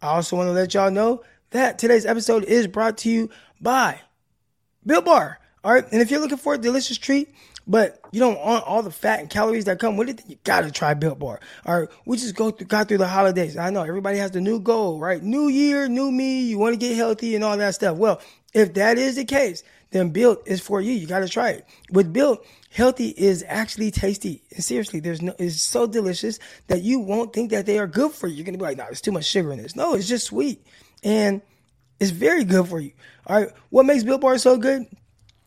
I 0.02 0.08
also 0.08 0.36
want 0.36 0.48
to 0.48 0.54
let 0.54 0.74
y'all 0.74 0.90
know 0.90 1.24
that 1.52 1.78
today's 1.78 2.06
episode 2.06 2.44
is 2.46 2.66
brought 2.66 2.98
to 3.00 3.10
you 3.10 3.30
by 3.60 4.00
Built 4.86 5.06
Bar. 5.06 5.40
All 5.64 5.74
right. 5.74 5.86
And 5.92 6.02
if 6.02 6.12
you're 6.12 6.20
looking 6.20 6.38
for 6.38 6.56
a 6.56 6.58
delicious 6.58 6.98
treat, 6.98 7.30
but 7.68 8.00
you 8.12 8.20
don't 8.20 8.40
want 8.40 8.66
all 8.66 8.82
the 8.82 8.92
fat 8.92 9.20
and 9.20 9.30
calories 9.30 9.66
that 9.66 9.80
come 9.80 9.96
with 9.96 10.10
it, 10.10 10.24
you 10.28 10.38
gotta 10.44 10.72
try 10.72 10.94
Built 10.94 11.20
Bar. 11.20 11.40
All 11.66 11.80
right. 11.82 11.90
We 12.06 12.18
just 12.18 12.36
go 12.36 12.52
through, 12.52 12.68
got 12.68 12.88
through 12.88 12.98
the 12.98 13.08
holidays. 13.08 13.58
I 13.58 13.70
know 13.70 13.84
everybody 13.84 14.18
has 14.18 14.32
the 14.32 14.42
new 14.42 14.60
goal, 14.60 15.00
right? 15.00 15.22
New 15.22 15.48
year, 15.48 15.88
new 15.88 16.12
me. 16.12 16.42
You 16.42 16.58
want 16.58 16.74
to 16.74 16.78
get 16.78 16.96
healthy 16.96 17.36
and 17.36 17.44
all 17.44 17.58
that 17.58 17.76
stuff. 17.76 17.98
Well, 17.98 18.20
if 18.54 18.74
that 18.74 18.98
is 18.98 19.16
the 19.16 19.26
case, 19.26 19.64
then 19.92 20.10
Built 20.10 20.42
is 20.48 20.62
for 20.62 20.82
you. 20.82 20.94
You 20.94 21.06
gotta 21.06 21.30
try 21.30 21.50
it. 21.52 21.66
With 21.92 22.12
Built, 22.12 22.46
healthy 22.72 23.10
is 23.10 23.46
actually 23.48 23.92
tasty. 23.92 24.42
And 24.56 24.64
seriously, 24.64 25.00
there's 25.00 25.22
no, 25.22 25.36
it's 25.38 25.62
so 25.62 25.86
delicious 25.86 26.40
that 26.68 26.82
you 26.82 27.00
won't 27.00 27.34
think 27.34 27.52
that 27.52 27.66
they 27.66 27.78
are 27.78 27.88
good 27.88 28.12
for 28.12 28.28
you. 28.28 28.38
You're 28.38 28.46
gonna 28.46 28.58
be 28.58 28.64
like, 28.64 28.78
no, 28.78 28.86
there's 28.86 29.02
too 29.02 29.12
much 29.12 29.26
sugar 29.26 29.52
in 29.52 29.62
this. 29.62 29.76
No, 29.76 29.94
it's 29.94 30.08
just 30.08 30.26
sweet. 30.26 30.66
And 31.04 31.42
it's 32.02 32.12
very 32.12 32.44
good 32.44 32.68
for 32.68 32.80
you. 32.80 32.92
All 33.28 33.40
right. 33.40 33.52
What 33.70 33.86
makes 33.86 34.04
Built 34.04 34.22
Bar 34.22 34.38
so 34.40 34.58
good? 34.58 34.88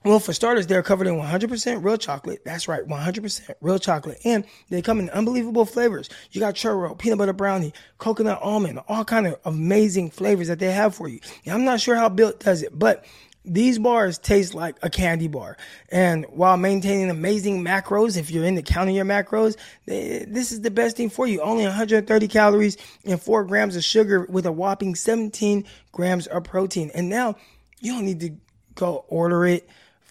Well, 0.04 0.20
for 0.20 0.34
starters, 0.34 0.66
they're 0.66 0.82
covered 0.82 1.06
in 1.06 1.14
100% 1.14 1.82
real 1.82 1.96
chocolate. 1.96 2.42
That's 2.44 2.68
right, 2.68 2.86
100% 2.86 3.54
real 3.62 3.78
chocolate. 3.78 4.18
And 4.24 4.44
they 4.68 4.82
come 4.82 5.00
in 5.00 5.08
unbelievable 5.10 5.64
flavors. 5.64 6.10
You 6.30 6.40
got 6.40 6.54
churro, 6.54 6.96
peanut 6.96 7.18
butter 7.18 7.32
brownie, 7.32 7.72
coconut 7.96 8.38
almond, 8.42 8.80
all 8.86 9.04
kind 9.04 9.26
of 9.26 9.38
amazing 9.46 10.10
flavors 10.10 10.48
that 10.48 10.58
they 10.58 10.70
have 10.70 10.94
for 10.94 11.08
you. 11.08 11.20
Now, 11.46 11.54
I'm 11.54 11.64
not 11.64 11.80
sure 11.80 11.96
how 11.96 12.10
Built 12.10 12.38
does 12.38 12.62
it, 12.62 12.78
but 12.78 13.04
these 13.44 13.78
bars 13.78 14.18
taste 14.18 14.54
like 14.54 14.76
a 14.82 14.88
candy 14.88 15.28
bar. 15.28 15.56
And 15.90 16.24
while 16.30 16.56
maintaining 16.56 17.10
amazing 17.10 17.62
macros, 17.62 18.16
if 18.16 18.30
you're 18.30 18.44
into 18.44 18.62
counting 18.62 18.94
your 18.94 19.04
macros, 19.04 19.56
this 19.86 20.52
is 20.52 20.62
the 20.62 20.70
best 20.70 20.96
thing 20.96 21.10
for 21.10 21.26
you. 21.26 21.42
Only 21.42 21.64
130 21.64 22.28
calories 22.28 22.76
and 23.04 23.20
4 23.20 23.44
grams 23.44 23.76
of 23.76 23.84
sugar 23.84 24.26
with 24.28 24.46
a 24.46 24.52
whopping 24.52 24.94
17 24.94 25.64
grams 25.92 26.26
of 26.26 26.44
protein. 26.44 26.90
And 26.94 27.08
now 27.08 27.36
you 27.80 27.92
don't 27.92 28.06
need 28.06 28.20
to 28.20 28.30
go 28.74 29.04
order 29.08 29.44
it 29.44 29.68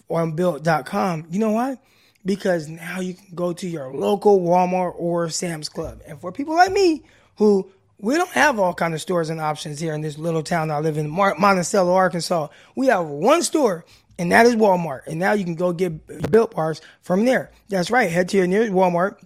on 0.09 0.35
built.com. 0.35 1.25
You 1.29 1.39
know 1.39 1.51
why? 1.51 1.77
Because 2.25 2.67
now 2.69 2.99
you 2.99 3.15
can 3.15 3.35
go 3.35 3.51
to 3.53 3.67
your 3.67 3.91
local 3.93 4.39
Walmart 4.39 4.93
or 4.95 5.29
Sam's 5.29 5.69
Club. 5.69 6.01
And 6.07 6.21
for 6.21 6.31
people 6.31 6.55
like 6.55 6.71
me 6.71 7.03
who 7.37 7.71
we 8.03 8.15
don't 8.15 8.29
have 8.31 8.60
all 8.60 8.74
kind 8.74 8.93
of 8.93 9.00
stores 9.00 9.29
and 9.29 9.39
options 9.39 9.79
here 9.79 9.93
in 9.93 10.01
this 10.01 10.17
little 10.17 10.43
town 10.43 10.69
I 10.69 10.79
live 10.79 10.98
in, 10.98 11.10
Monticello, 11.10 11.93
Arkansas. 11.93 12.50
We 12.75 12.88
have 12.88 13.07
one 13.07 13.41
store, 13.43 13.86
and 14.19 14.29
that 14.33 14.45
is 14.45 14.57
Walmart. 14.57 15.07
And 15.07 15.19
now 15.19 15.31
you 15.31 15.45
can 15.45 15.55
go 15.55 15.72
get 15.72 16.29
built 16.29 16.53
bars 16.53 16.81
from 17.01 17.24
there. 17.24 17.51
That's 17.69 17.89
right. 17.89 18.12
Head 18.12 18.27
to 18.29 18.38
your 18.38 18.45
nearest 18.45 18.74
Walmart, 18.74 19.24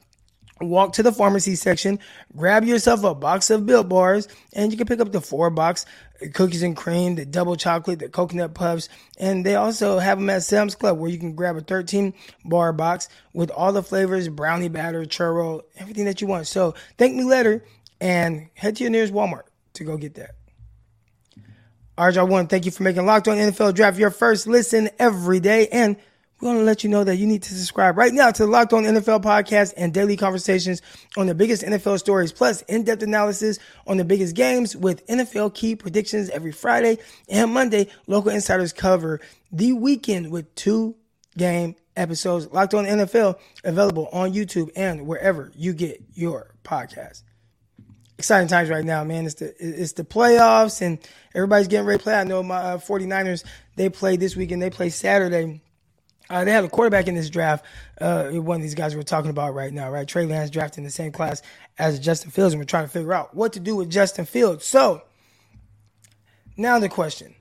walk 0.61 0.93
to 0.93 1.01
the 1.01 1.11
pharmacy 1.11 1.55
section, 1.55 1.97
grab 2.35 2.65
yourself 2.65 3.03
a 3.03 3.15
box 3.15 3.49
of 3.49 3.65
built 3.65 3.89
bars, 3.89 4.27
and 4.53 4.71
you 4.71 4.77
can 4.77 4.85
pick 4.85 4.99
up 4.99 5.11
the 5.11 5.21
four 5.21 5.49
box 5.49 5.87
cookies 6.35 6.61
and 6.61 6.77
cream, 6.77 7.15
the 7.15 7.25
double 7.25 7.55
chocolate, 7.55 7.97
the 7.97 8.09
coconut 8.09 8.53
puffs, 8.53 8.89
and 9.17 9.43
they 9.43 9.55
also 9.55 9.97
have 9.97 10.19
them 10.19 10.29
at 10.29 10.43
Sam's 10.43 10.75
Club 10.75 10.99
where 10.99 11.09
you 11.09 11.17
can 11.17 11.33
grab 11.33 11.57
a 11.57 11.61
13 11.61 12.13
bar 12.45 12.73
box 12.73 13.09
with 13.33 13.49
all 13.49 13.73
the 13.73 13.81
flavors, 13.81 14.29
brownie 14.29 14.69
batter, 14.69 15.03
churro, 15.05 15.61
everything 15.77 16.05
that 16.05 16.21
you 16.21 16.27
want. 16.27 16.45
So 16.45 16.75
thank 16.99 17.15
me 17.15 17.23
later 17.23 17.63
and 17.99 18.49
head 18.53 18.75
to 18.77 18.83
your 18.83 18.91
nearest 18.91 19.13
Walmart 19.13 19.43
to 19.73 19.83
go 19.83 19.97
get 19.97 20.15
that. 20.15 20.31
All 21.97 22.05
right, 22.05 22.17
I 22.17 22.23
want 22.23 22.49
to 22.49 22.53
thank 22.53 22.65
you 22.65 22.71
for 22.71 22.83
making 22.83 23.05
Locked 23.05 23.27
On 23.27 23.37
NFL 23.37 23.73
Draft 23.73 23.97
your 23.97 24.11
first 24.11 24.45
listen 24.45 24.89
every 24.99 25.39
day. 25.39 25.67
And 25.69 25.97
we 26.39 26.47
want 26.47 26.59
to 26.59 26.63
let 26.63 26.83
you 26.83 26.91
know 26.91 27.03
that 27.03 27.15
you 27.15 27.25
need 27.25 27.41
to 27.41 27.55
subscribe 27.55 27.97
right 27.97 28.13
now 28.13 28.29
to 28.29 28.45
the 28.45 28.51
Locked 28.51 28.73
On 28.73 28.83
NFL 28.83 29.23
podcast 29.23 29.73
and 29.75 29.91
daily 29.91 30.15
conversations 30.15 30.83
on 31.17 31.25
the 31.25 31.33
biggest 31.33 31.63
NFL 31.63 31.97
stories, 31.97 32.31
plus 32.31 32.61
in-depth 32.63 33.01
analysis 33.01 33.57
on 33.87 33.97
the 33.97 34.05
biggest 34.05 34.35
games 34.35 34.77
with 34.77 35.05
NFL 35.07 35.55
key 35.55 35.75
predictions 35.75 36.29
every 36.29 36.51
Friday 36.51 36.99
and 37.27 37.51
Monday. 37.51 37.87
Local 38.05 38.29
insiders 38.29 38.73
cover 38.73 39.19
the 39.51 39.73
weekend 39.73 40.29
with 40.29 40.53
two 40.53 40.95
game 41.35 41.75
episodes. 41.95 42.47
Locked 42.51 42.75
On 42.75 42.85
NFL 42.85 43.39
available 43.63 44.07
on 44.11 44.33
YouTube 44.33 44.69
and 44.75 45.07
wherever 45.07 45.51
you 45.55 45.73
get 45.73 46.03
your 46.13 46.53
podcast. 46.63 47.23
Exciting 48.17 48.47
times 48.47 48.69
right 48.69 48.85
now, 48.85 49.03
man. 49.03 49.25
It's 49.25 49.35
the 49.35 49.53
it's 49.59 49.93
the 49.93 50.03
playoffs 50.03 50.81
and 50.81 50.99
everybody's 51.35 51.67
getting 51.67 51.85
ready 51.85 51.99
to 51.99 52.03
play. 52.03 52.15
I 52.15 52.23
know 52.23 52.43
my 52.43 52.57
uh, 52.57 52.77
49ers, 52.77 53.43
they 53.75 53.89
play 53.89 54.17
this 54.17 54.35
weekend. 54.35 54.61
They 54.61 54.69
play 54.69 54.89
Saturday. 54.89 55.61
Uh, 56.29 56.43
they 56.43 56.51
have 56.51 56.65
a 56.65 56.69
quarterback 56.69 57.07
in 57.07 57.15
this 57.15 57.29
draft. 57.29 57.65
Uh, 58.01 58.29
one 58.31 58.57
of 58.57 58.61
these 58.61 58.75
guys 58.75 58.95
we're 58.95 59.03
talking 59.03 59.29
about 59.29 59.53
right 59.53 59.71
now, 59.71 59.89
right? 59.89 60.07
Trey 60.07 60.25
Lance 60.25 60.49
drafted 60.49 60.79
in 60.79 60.83
the 60.83 60.89
same 60.89 61.11
class 61.13 61.41
as 61.77 61.99
Justin 61.99 62.31
Fields, 62.31 62.53
and 62.53 62.59
we're 62.59 62.65
trying 62.65 62.83
to 62.83 62.89
figure 62.89 63.13
out 63.13 63.33
what 63.33 63.53
to 63.53 63.61
do 63.61 63.77
with 63.77 63.89
Justin 63.89 64.25
Fields. 64.25 64.65
So 64.65 65.03
now 66.57 66.79
the 66.79 66.89
question: 66.89 67.33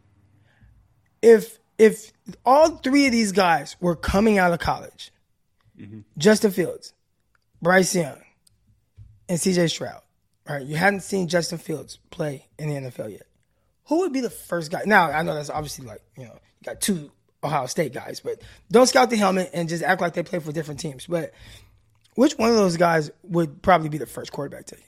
If 1.21 1.59
if 1.79 2.13
all 2.45 2.77
three 2.77 3.07
of 3.07 3.13
these 3.13 3.33
guys 3.33 3.77
were 3.81 3.97
coming 3.97 4.39
out 4.39 4.53
of 4.53 4.61
college, 4.61 5.11
mm-hmm. 5.79 6.01
Justin 6.17 6.53
Fields, 6.53 6.93
Bryce 7.61 7.95
Young, 7.95 8.21
and 9.29 9.41
C.J. 9.41 9.67
Stroud, 9.67 10.03
right? 10.55 10.67
You 10.67 10.77
hadn't 10.77 11.01
seen 11.01 11.29
Justin 11.29 11.59
Fields 11.59 11.99
play 12.11 12.47
in 12.59 12.69
the 12.69 12.91
NFL 12.91 13.13
yet. 13.13 13.27
Who 13.89 14.01
would 14.01 14.13
be 14.13 14.21
the 14.21 14.31
first 14.31 14.71
guy? 14.71 14.83
Now 14.85 15.11
I 15.11 15.23
know 15.23 15.35
that's 15.35 15.51
obviously 15.51 15.87
like 15.87 16.03
you 16.17 16.25
know 16.25 16.33
you 16.33 16.65
got 16.65 16.81
two 16.81 17.11
Ohio 17.43 17.67
State 17.67 17.93
guys, 17.93 18.21
but 18.21 18.41
don't 18.71 18.87
scout 18.87 19.11
the 19.11 19.17
helmet 19.17 19.51
and 19.53 19.69
just 19.69 19.83
act 19.83 20.01
like 20.01 20.15
they 20.15 20.23
play 20.23 20.39
for 20.39 20.53
different 20.53 20.81
teams. 20.81 21.07
But 21.07 21.33
which 22.15 22.35
one 22.35 22.51
of 22.51 22.57
those 22.57 22.77
guys 22.77 23.11
would 23.23 23.63
probably 23.63 23.89
be 23.89 23.99
the 23.99 24.07
first 24.07 24.33
quarterback 24.33 24.67
taken? 24.67 24.85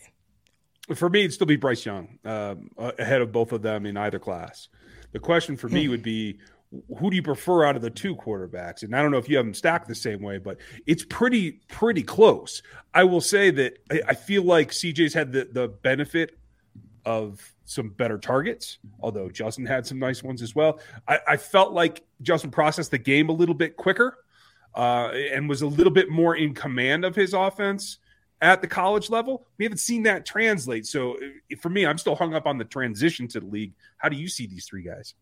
For 0.94 1.08
me, 1.08 1.20
it'd 1.20 1.34
still 1.34 1.46
be 1.46 1.56
Bryce 1.56 1.84
Young 1.84 2.18
uh, 2.24 2.54
ahead 2.98 3.20
of 3.20 3.30
both 3.30 3.52
of 3.52 3.62
them 3.62 3.84
in 3.84 3.96
either 3.96 4.18
class. 4.18 4.68
The 5.12 5.18
question 5.18 5.56
for 5.56 5.68
me 5.68 5.84
hmm. 5.84 5.90
would 5.90 6.02
be 6.02 6.38
who 6.98 7.10
do 7.10 7.16
you 7.16 7.22
prefer 7.22 7.64
out 7.64 7.76
of 7.76 7.82
the 7.82 7.90
two 7.90 8.14
quarterbacks? 8.14 8.82
And 8.82 8.94
I 8.94 9.00
don't 9.00 9.10
know 9.10 9.18
if 9.18 9.28
you 9.28 9.36
have 9.36 9.46
them 9.46 9.54
stacked 9.54 9.88
the 9.88 9.94
same 9.94 10.20
way, 10.20 10.38
but 10.38 10.58
it's 10.86 11.04
pretty 11.04 11.60
pretty 11.68 12.02
close. 12.02 12.62
I 12.92 13.04
will 13.04 13.20
say 13.20 13.50
that 13.50 13.78
I, 14.06 14.14
feel 14.14 14.42
like 14.42 14.70
CJ's 14.70 15.14
had 15.14 15.32
the 15.32 15.48
the 15.50 15.68
benefit 15.68 16.38
of 17.04 17.40
some 17.64 17.90
better 17.90 18.18
targets, 18.18 18.78
although 19.00 19.30
Justin 19.30 19.64
had 19.64 19.86
some 19.86 19.98
nice 19.98 20.22
ones 20.22 20.42
as 20.42 20.54
well. 20.54 20.80
I, 21.06 21.18
I 21.26 21.36
felt 21.36 21.72
like 21.72 22.04
Justin 22.22 22.50
processed 22.50 22.90
the 22.90 22.98
game 22.98 23.28
a 23.30 23.32
little 23.32 23.54
bit 23.54 23.76
quicker 23.76 24.18
uh, 24.74 25.10
and 25.32 25.48
was 25.48 25.62
a 25.62 25.66
little 25.66 25.92
bit 25.92 26.10
more 26.10 26.36
in 26.36 26.54
command 26.54 27.04
of 27.04 27.14
his 27.14 27.32
offense 27.32 27.98
at 28.40 28.60
the 28.60 28.66
college 28.66 29.10
level. 29.10 29.46
We 29.56 29.64
haven't 29.64 29.78
seen 29.78 30.02
that 30.04 30.26
translate. 30.26 30.86
So 30.86 31.16
for 31.60 31.68
me, 31.68 31.86
I'm 31.86 31.98
still 31.98 32.14
hung 32.14 32.34
up 32.34 32.46
on 32.46 32.58
the 32.58 32.64
transition 32.64 33.26
to 33.28 33.40
the 33.40 33.46
league. 33.46 33.72
How 33.96 34.08
do 34.08 34.16
you 34.16 34.28
see 34.28 34.46
these 34.46 34.66
three 34.66 34.82
guys? 34.82 35.14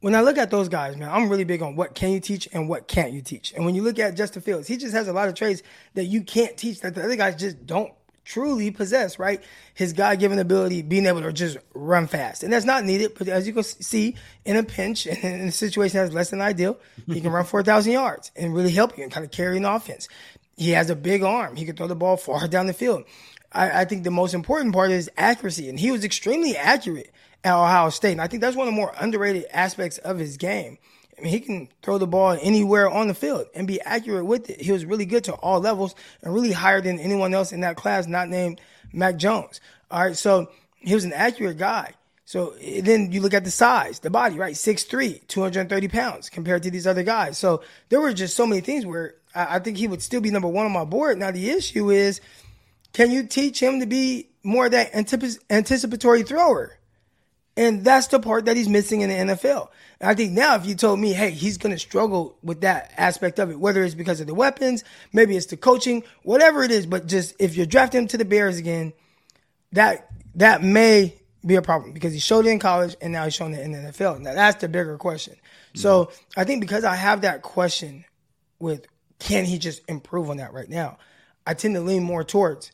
When 0.00 0.14
I 0.14 0.22
look 0.22 0.38
at 0.38 0.50
those 0.50 0.68
guys, 0.68 0.96
man, 0.96 1.10
I'm 1.10 1.28
really 1.28 1.44
big 1.44 1.62
on 1.62 1.76
what 1.76 1.94
can 1.94 2.10
you 2.10 2.20
teach 2.20 2.48
and 2.52 2.68
what 2.68 2.88
can't 2.88 3.12
you 3.12 3.20
teach. 3.20 3.52
And 3.52 3.64
when 3.64 3.74
you 3.74 3.82
look 3.82 3.98
at 3.98 4.16
Justin 4.16 4.42
Fields, 4.42 4.66
he 4.66 4.76
just 4.76 4.94
has 4.94 5.08
a 5.08 5.12
lot 5.12 5.28
of 5.28 5.34
traits 5.34 5.62
that 5.94 6.04
you 6.04 6.22
can't 6.22 6.56
teach 6.56 6.80
that 6.80 6.94
the 6.94 7.04
other 7.04 7.16
guys 7.16 7.36
just 7.36 7.66
don't 7.66 7.92
truly 8.24 8.70
possess, 8.70 9.18
right? 9.18 9.42
His 9.74 9.92
God 9.92 10.18
given 10.20 10.38
ability, 10.38 10.82
being 10.82 11.06
able 11.06 11.22
to 11.22 11.32
just 11.32 11.58
run 11.74 12.06
fast. 12.06 12.42
And 12.42 12.52
that's 12.52 12.64
not 12.64 12.84
needed, 12.84 13.12
but 13.18 13.28
as 13.28 13.46
you 13.46 13.52
can 13.52 13.62
see, 13.62 14.16
in 14.44 14.56
a 14.56 14.62
pinch 14.62 15.06
and 15.06 15.18
in 15.22 15.48
a 15.48 15.52
situation 15.52 15.98
that's 15.98 16.14
less 16.14 16.30
than 16.30 16.40
ideal, 16.40 16.78
he 17.06 17.20
can 17.20 17.32
run 17.32 17.44
4,000 17.46 17.92
yards 17.92 18.30
and 18.36 18.54
really 18.54 18.72
help 18.72 18.96
you 18.96 19.02
and 19.02 19.12
kind 19.12 19.24
of 19.24 19.32
carry 19.32 19.56
an 19.56 19.64
offense. 19.64 20.08
He 20.56 20.70
has 20.70 20.90
a 20.90 20.96
big 20.96 21.22
arm. 21.22 21.56
He 21.56 21.64
can 21.64 21.76
throw 21.76 21.88
the 21.88 21.96
ball 21.96 22.16
far 22.16 22.46
down 22.48 22.66
the 22.66 22.72
field. 22.72 23.04
I, 23.52 23.82
I 23.82 23.84
think 23.84 24.04
the 24.04 24.10
most 24.10 24.32
important 24.32 24.74
part 24.74 24.92
is 24.92 25.10
accuracy, 25.16 25.68
and 25.68 25.78
he 25.78 25.90
was 25.90 26.04
extremely 26.04 26.56
accurate 26.56 27.10
at 27.44 27.54
Ohio 27.54 27.90
State. 27.90 28.12
And 28.12 28.20
I 28.20 28.26
think 28.26 28.40
that's 28.40 28.56
one 28.56 28.68
of 28.68 28.72
the 28.72 28.76
more 28.76 28.92
underrated 28.98 29.46
aspects 29.52 29.98
of 29.98 30.18
his 30.18 30.36
game. 30.36 30.78
I 31.18 31.22
mean, 31.22 31.32
he 31.32 31.40
can 31.40 31.68
throw 31.82 31.98
the 31.98 32.06
ball 32.06 32.38
anywhere 32.40 32.88
on 32.88 33.08
the 33.08 33.14
field 33.14 33.46
and 33.54 33.66
be 33.66 33.80
accurate 33.82 34.24
with 34.24 34.48
it. 34.48 34.60
He 34.60 34.72
was 34.72 34.84
really 34.84 35.04
good 35.04 35.24
to 35.24 35.34
all 35.34 35.60
levels 35.60 35.94
and 36.22 36.32
really 36.32 36.52
higher 36.52 36.80
than 36.80 36.98
anyone 36.98 37.34
else 37.34 37.52
in 37.52 37.60
that 37.60 37.76
class, 37.76 38.06
not 38.06 38.28
named 38.28 38.60
Mac 38.92 39.16
Jones. 39.16 39.60
All 39.90 40.02
right, 40.02 40.16
so 40.16 40.50
he 40.78 40.94
was 40.94 41.04
an 41.04 41.12
accurate 41.12 41.58
guy. 41.58 41.94
So 42.24 42.54
eh, 42.60 42.80
then 42.82 43.12
you 43.12 43.20
look 43.20 43.34
at 43.34 43.44
the 43.44 43.50
size, 43.50 43.98
the 43.98 44.08
body, 44.08 44.38
right? 44.38 44.54
6'3, 44.54 45.26
230 45.26 45.88
pounds 45.88 46.30
compared 46.30 46.62
to 46.62 46.70
these 46.70 46.86
other 46.86 47.02
guys. 47.02 47.36
So 47.38 47.62
there 47.88 48.00
were 48.00 48.12
just 48.12 48.36
so 48.36 48.46
many 48.46 48.60
things 48.60 48.86
where 48.86 49.16
I, 49.34 49.56
I 49.56 49.58
think 49.58 49.76
he 49.76 49.88
would 49.88 50.00
still 50.02 50.20
be 50.20 50.30
number 50.30 50.48
one 50.48 50.64
on 50.64 50.72
my 50.72 50.84
board. 50.84 51.18
Now, 51.18 51.32
the 51.32 51.50
issue 51.50 51.90
is 51.90 52.20
can 52.92 53.10
you 53.10 53.24
teach 53.24 53.60
him 53.60 53.80
to 53.80 53.86
be 53.86 54.30
more 54.42 54.66
of 54.66 54.72
that 54.72 54.94
anticipatory 54.94 56.22
thrower? 56.22 56.78
And 57.60 57.84
that's 57.84 58.06
the 58.06 58.18
part 58.18 58.46
that 58.46 58.56
he's 58.56 58.70
missing 58.70 59.02
in 59.02 59.10
the 59.10 59.34
NFL. 59.34 59.68
And 60.00 60.08
I 60.08 60.14
think 60.14 60.32
now, 60.32 60.54
if 60.54 60.64
you 60.64 60.74
told 60.74 60.98
me, 60.98 61.12
hey, 61.12 61.30
he's 61.30 61.58
going 61.58 61.74
to 61.74 61.78
struggle 61.78 62.38
with 62.42 62.62
that 62.62 62.90
aspect 62.96 63.38
of 63.38 63.50
it, 63.50 63.60
whether 63.60 63.84
it's 63.84 63.94
because 63.94 64.18
of 64.18 64.26
the 64.26 64.34
weapons, 64.34 64.82
maybe 65.12 65.36
it's 65.36 65.44
the 65.44 65.58
coaching, 65.58 66.02
whatever 66.22 66.62
it 66.62 66.70
is, 66.70 66.86
but 66.86 67.06
just 67.06 67.34
if 67.38 67.58
you're 67.58 67.66
drafting 67.66 68.00
him 68.00 68.08
to 68.08 68.16
the 68.16 68.24
Bears 68.24 68.56
again, 68.56 68.94
that 69.72 70.10
that 70.36 70.62
may 70.62 71.14
be 71.44 71.56
a 71.56 71.60
problem 71.60 71.92
because 71.92 72.14
he 72.14 72.18
showed 72.18 72.46
it 72.46 72.48
in 72.48 72.58
college 72.58 72.96
and 73.02 73.12
now 73.12 73.24
he's 73.24 73.34
showing 73.34 73.52
it 73.52 73.60
in 73.60 73.72
the 73.72 73.90
NFL. 73.90 74.20
Now 74.20 74.32
that's 74.32 74.62
the 74.62 74.68
bigger 74.68 74.96
question. 74.96 75.34
Mm-hmm. 75.34 75.80
So 75.80 76.12
I 76.38 76.44
think 76.44 76.62
because 76.62 76.84
I 76.84 76.94
have 76.94 77.20
that 77.20 77.42
question 77.42 78.06
with 78.58 78.86
can 79.18 79.44
he 79.44 79.58
just 79.58 79.82
improve 79.86 80.30
on 80.30 80.38
that 80.38 80.54
right 80.54 80.68
now, 80.68 80.96
I 81.46 81.52
tend 81.52 81.74
to 81.74 81.82
lean 81.82 82.04
more 82.04 82.24
towards 82.24 82.72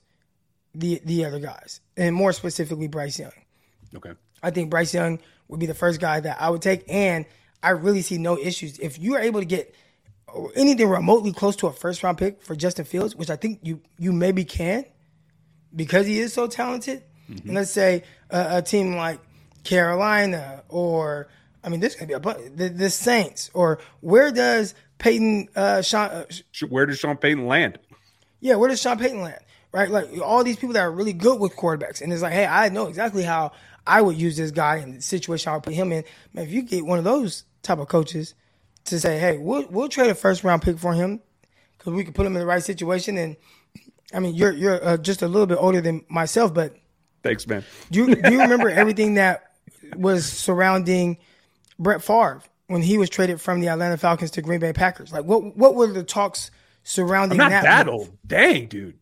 the 0.76 1.02
the 1.05 1.25
other 1.25 1.40
guys 1.40 1.81
and 1.97 2.14
more 2.14 2.33
specifically 2.33 2.87
Bryce 2.87 3.19
Young. 3.19 3.33
Okay. 3.93 4.12
I 4.43 4.50
think 4.50 4.71
Bryce 4.71 4.95
Young 4.95 5.19
would 5.49 5.61
be 5.61 5.66
the 5.66 5.75
first 5.75 6.00
guy 6.00 6.21
that 6.21 6.40
I 6.40 6.50
would 6.50 6.62
take. 6.62 6.85
And 6.88 7.26
I 7.62 7.71
really 7.71 8.02
see 8.02 8.19
no 8.19 8.38
issues. 8.38 8.78
If 8.78 8.99
you 8.99 9.14
are 9.14 9.21
able 9.21 9.40
to 9.40 9.47
get 9.47 9.75
anything 10.55 10.88
remotely 10.88 11.33
close 11.33 11.57
to 11.57 11.66
a 11.66 11.73
first 11.73 12.02
round 12.02 12.19
pick 12.19 12.43
for 12.43 12.55
Justin 12.55 12.85
Fields, 12.85 13.14
which 13.14 13.31
I 13.31 13.37
think 13.37 13.61
you 13.62 13.81
you 13.99 14.12
maybe 14.12 14.45
can 14.45 14.85
because 15.75 16.07
he 16.07 16.19
is 16.19 16.33
so 16.33 16.47
talented. 16.47 17.02
Mm-hmm. 17.31 17.49
And 17.49 17.57
let's 17.57 17.71
say 17.71 18.05
a, 18.31 18.59
a, 18.59 18.62
team 18.62 18.95
like 18.95 19.19
Carolina 19.64 20.62
or 20.69 21.28
I 21.64 21.69
mean, 21.69 21.81
this 21.81 21.97
could 21.97 22.09
be 22.09 22.14
a 22.14 22.21
the, 22.21 22.69
the 22.69 22.90
Saints 22.90 23.50
or 23.52 23.81
where 24.00 24.31
does 24.31 24.75
Payton 24.99 25.49
uh, 25.57 25.83
Sean? 25.83 26.11
Uh, 26.11 26.25
where 26.69 26.87
does 26.87 26.99
Sean 26.99 27.16
Payton 27.16 27.47
land? 27.47 27.78
Yeah, 28.40 28.57
where 28.57 28.69
does 28.69 28.81
Sean 28.81 28.99
Payton 28.99 29.23
land? 29.23 29.40
Right, 29.73 29.90
like 29.90 30.09
all 30.23 30.43
these 30.43 30.57
people 30.57 30.73
that 30.75 30.81
are 30.81 30.90
really 30.90 31.12
good 31.12 31.38
with 31.38 31.55
quarterbacks, 31.55 32.00
and 32.00 32.11
it's 32.11 32.23
like, 32.23 32.33
hey, 32.33 32.47
I 32.47 32.71
know 32.71 32.87
exactly 32.87 33.23
how 33.23 33.52
I 33.87 34.02
would 34.02 34.16
use 34.16 34.37
this 34.37 34.50
guy 34.50 34.76
in 34.76 34.97
the 34.97 35.02
situation 35.02 35.50
I 35.50 35.55
would 35.55 35.62
put 35.62 35.75
him 35.75 35.93
in. 35.93 36.05
Man, 36.33 36.45
if 36.45 36.52
you 36.52 36.62
get 36.62 36.85
one 36.85 36.99
of 36.99 37.05
those 37.05 37.45
type 37.62 37.78
of 37.78 37.88
coaches 37.88 38.35
to 38.87 38.99
say, 38.99 39.19
hey, 39.19 39.38
we'll 39.38 39.66
we'll 39.69 39.88
trade 39.88 40.11
a 40.11 40.14
first 40.14 40.45
round 40.45 40.62
pick 40.62 40.78
for 40.78 40.93
him 40.93 41.21
because 41.78 41.93
we 41.93 42.05
could 42.05 42.14
put 42.14 42.26
him 42.26 42.35
in 42.35 42.40
the 42.40 42.47
right 42.47 42.62
situation. 42.62 43.16
And 43.19 43.37
I 44.12 44.21
mean, 44.21 44.35
you're 44.35 44.52
you're 44.52 44.85
uh, 44.85 44.97
just 44.97 45.23
a 45.23 45.28
little 45.28 45.47
bit 45.47 45.59
older 45.61 45.81
than 45.81 46.05
myself, 46.09 46.52
but 46.55 46.75
thanks, 47.23 47.47
man. 47.47 47.64
Do 47.90 48.00
you 48.00 48.14
do 48.14 48.33
you 48.33 48.40
remember 48.40 48.69
everything 48.69 49.14
that 49.14 49.52
was 49.97 50.26
surrounding 50.26 51.19
Brett 51.78 52.02
Favre 52.02 52.43
when 52.66 52.83
he 52.83 52.99
was 52.99 53.09
traded 53.11 53.40
from 53.40 53.61
the 53.61 53.69
Atlanta 53.69 53.97
Falcons 53.97 54.33
to 54.33 54.43
Green 54.43 54.61
Bay 54.61 54.73
Packers? 54.73 55.12
Like, 55.12 55.25
what 55.25 55.57
what 55.57 55.75
were 55.75 55.93
the 55.93 56.02
talks 56.02 56.50
surrounding 56.83 57.40
I'm 57.40 57.50
not 57.50 57.62
that? 57.62 57.85
That 57.85 57.88
old, 57.88 58.16
dang, 58.26 58.66
dude. 58.66 58.99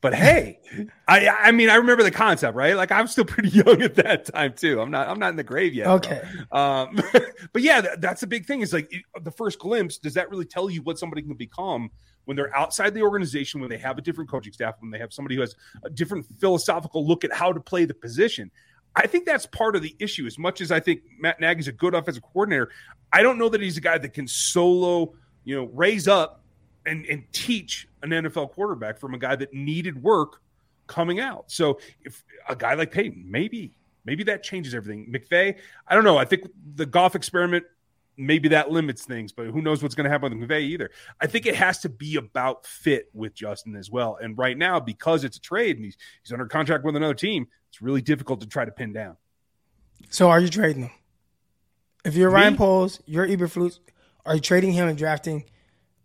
But 0.00 0.14
hey, 0.14 0.60
I 1.08 1.28
I 1.28 1.52
mean 1.52 1.68
I 1.68 1.74
remember 1.74 2.04
the 2.04 2.12
concept, 2.12 2.54
right? 2.54 2.76
Like 2.76 2.92
I'm 2.92 3.08
still 3.08 3.24
pretty 3.26 3.48
young 3.48 3.82
at 3.82 3.96
that 3.96 4.26
time 4.26 4.52
too. 4.54 4.80
I'm 4.80 4.90
not 4.90 5.08
I'm 5.08 5.18
not 5.18 5.30
in 5.30 5.36
the 5.36 5.44
grave 5.44 5.74
yet. 5.74 5.88
Okay. 5.88 6.22
Um, 6.52 7.00
but 7.52 7.62
yeah, 7.62 7.80
that, 7.80 8.00
that's 8.00 8.20
the 8.20 8.26
big 8.26 8.46
thing. 8.46 8.60
Is 8.60 8.72
like 8.72 8.92
the 9.22 9.30
first 9.32 9.58
glimpse. 9.58 9.98
Does 9.98 10.14
that 10.14 10.30
really 10.30 10.44
tell 10.44 10.70
you 10.70 10.82
what 10.82 10.98
somebody 10.98 11.22
can 11.22 11.34
become 11.34 11.90
when 12.26 12.36
they're 12.36 12.54
outside 12.54 12.94
the 12.94 13.02
organization, 13.02 13.60
when 13.60 13.70
they 13.70 13.78
have 13.78 13.98
a 13.98 14.02
different 14.02 14.30
coaching 14.30 14.52
staff, 14.52 14.76
when 14.80 14.90
they 14.90 14.98
have 14.98 15.12
somebody 15.12 15.34
who 15.34 15.40
has 15.40 15.56
a 15.84 15.90
different 15.90 16.26
philosophical 16.38 17.06
look 17.06 17.24
at 17.24 17.32
how 17.32 17.52
to 17.52 17.60
play 17.60 17.84
the 17.84 17.94
position? 17.94 18.50
I 18.94 19.06
think 19.06 19.26
that's 19.26 19.46
part 19.46 19.76
of 19.76 19.82
the 19.82 19.94
issue. 19.98 20.26
As 20.26 20.38
much 20.38 20.60
as 20.60 20.70
I 20.70 20.80
think 20.80 21.02
Matt 21.18 21.40
Nagy's 21.40 21.68
a 21.68 21.72
good 21.72 21.94
offensive 21.94 22.22
coordinator, 22.22 22.70
I 23.12 23.22
don't 23.22 23.38
know 23.38 23.48
that 23.48 23.60
he's 23.60 23.76
a 23.76 23.80
guy 23.80 23.98
that 23.98 24.12
can 24.12 24.28
solo, 24.28 25.14
you 25.44 25.56
know, 25.56 25.70
raise 25.72 26.06
up 26.06 26.44
and 26.88 27.06
and 27.06 27.24
teach 27.32 27.88
an 28.02 28.10
NFL 28.10 28.50
quarterback 28.52 28.98
from 28.98 29.14
a 29.14 29.18
guy 29.18 29.36
that 29.36 29.52
needed 29.52 30.02
work 30.02 30.40
coming 30.86 31.20
out. 31.20 31.50
So 31.50 31.78
if 32.04 32.24
a 32.48 32.56
guy 32.56 32.74
like 32.74 32.90
Payton, 32.90 33.24
maybe 33.28 33.72
maybe 34.04 34.24
that 34.24 34.42
changes 34.42 34.74
everything. 34.74 35.12
McVay, 35.12 35.56
I 35.86 35.94
don't 35.94 36.04
know. 36.04 36.16
I 36.18 36.24
think 36.24 36.48
the 36.74 36.86
golf 36.86 37.14
experiment 37.14 37.64
maybe 38.18 38.48
that 38.48 38.70
limits 38.70 39.04
things, 39.04 39.32
but 39.32 39.46
who 39.46 39.62
knows 39.62 39.80
what's 39.80 39.94
going 39.94 40.04
to 40.04 40.10
happen 40.10 40.36
with 40.36 40.48
McVay 40.48 40.62
either. 40.62 40.90
I 41.20 41.28
think 41.28 41.46
it 41.46 41.54
has 41.54 41.78
to 41.80 41.88
be 41.88 42.16
about 42.16 42.66
fit 42.66 43.08
with 43.14 43.32
Justin 43.32 43.76
as 43.76 43.90
well. 43.90 44.18
And 44.20 44.36
right 44.36 44.58
now, 44.58 44.80
because 44.80 45.22
it's 45.22 45.36
a 45.36 45.40
trade 45.40 45.76
and 45.76 45.84
he's 45.84 45.96
he's 46.22 46.32
under 46.32 46.46
contract 46.46 46.84
with 46.84 46.96
another 46.96 47.14
team, 47.14 47.46
it's 47.70 47.80
really 47.80 48.02
difficult 48.02 48.40
to 48.40 48.46
try 48.46 48.64
to 48.64 48.72
pin 48.72 48.92
down. 48.92 49.16
So 50.10 50.28
are 50.28 50.40
you 50.40 50.48
trading 50.48 50.82
him? 50.84 50.90
If 52.04 52.14
you're 52.14 52.30
Me? 52.30 52.36
Ryan 52.36 52.56
Poles, 52.56 53.00
you're 53.06 53.26
Eberflus, 53.26 53.78
are 54.26 54.34
you 54.34 54.40
trading 54.40 54.72
him 54.72 54.88
and 54.88 54.98
drafting 54.98 55.44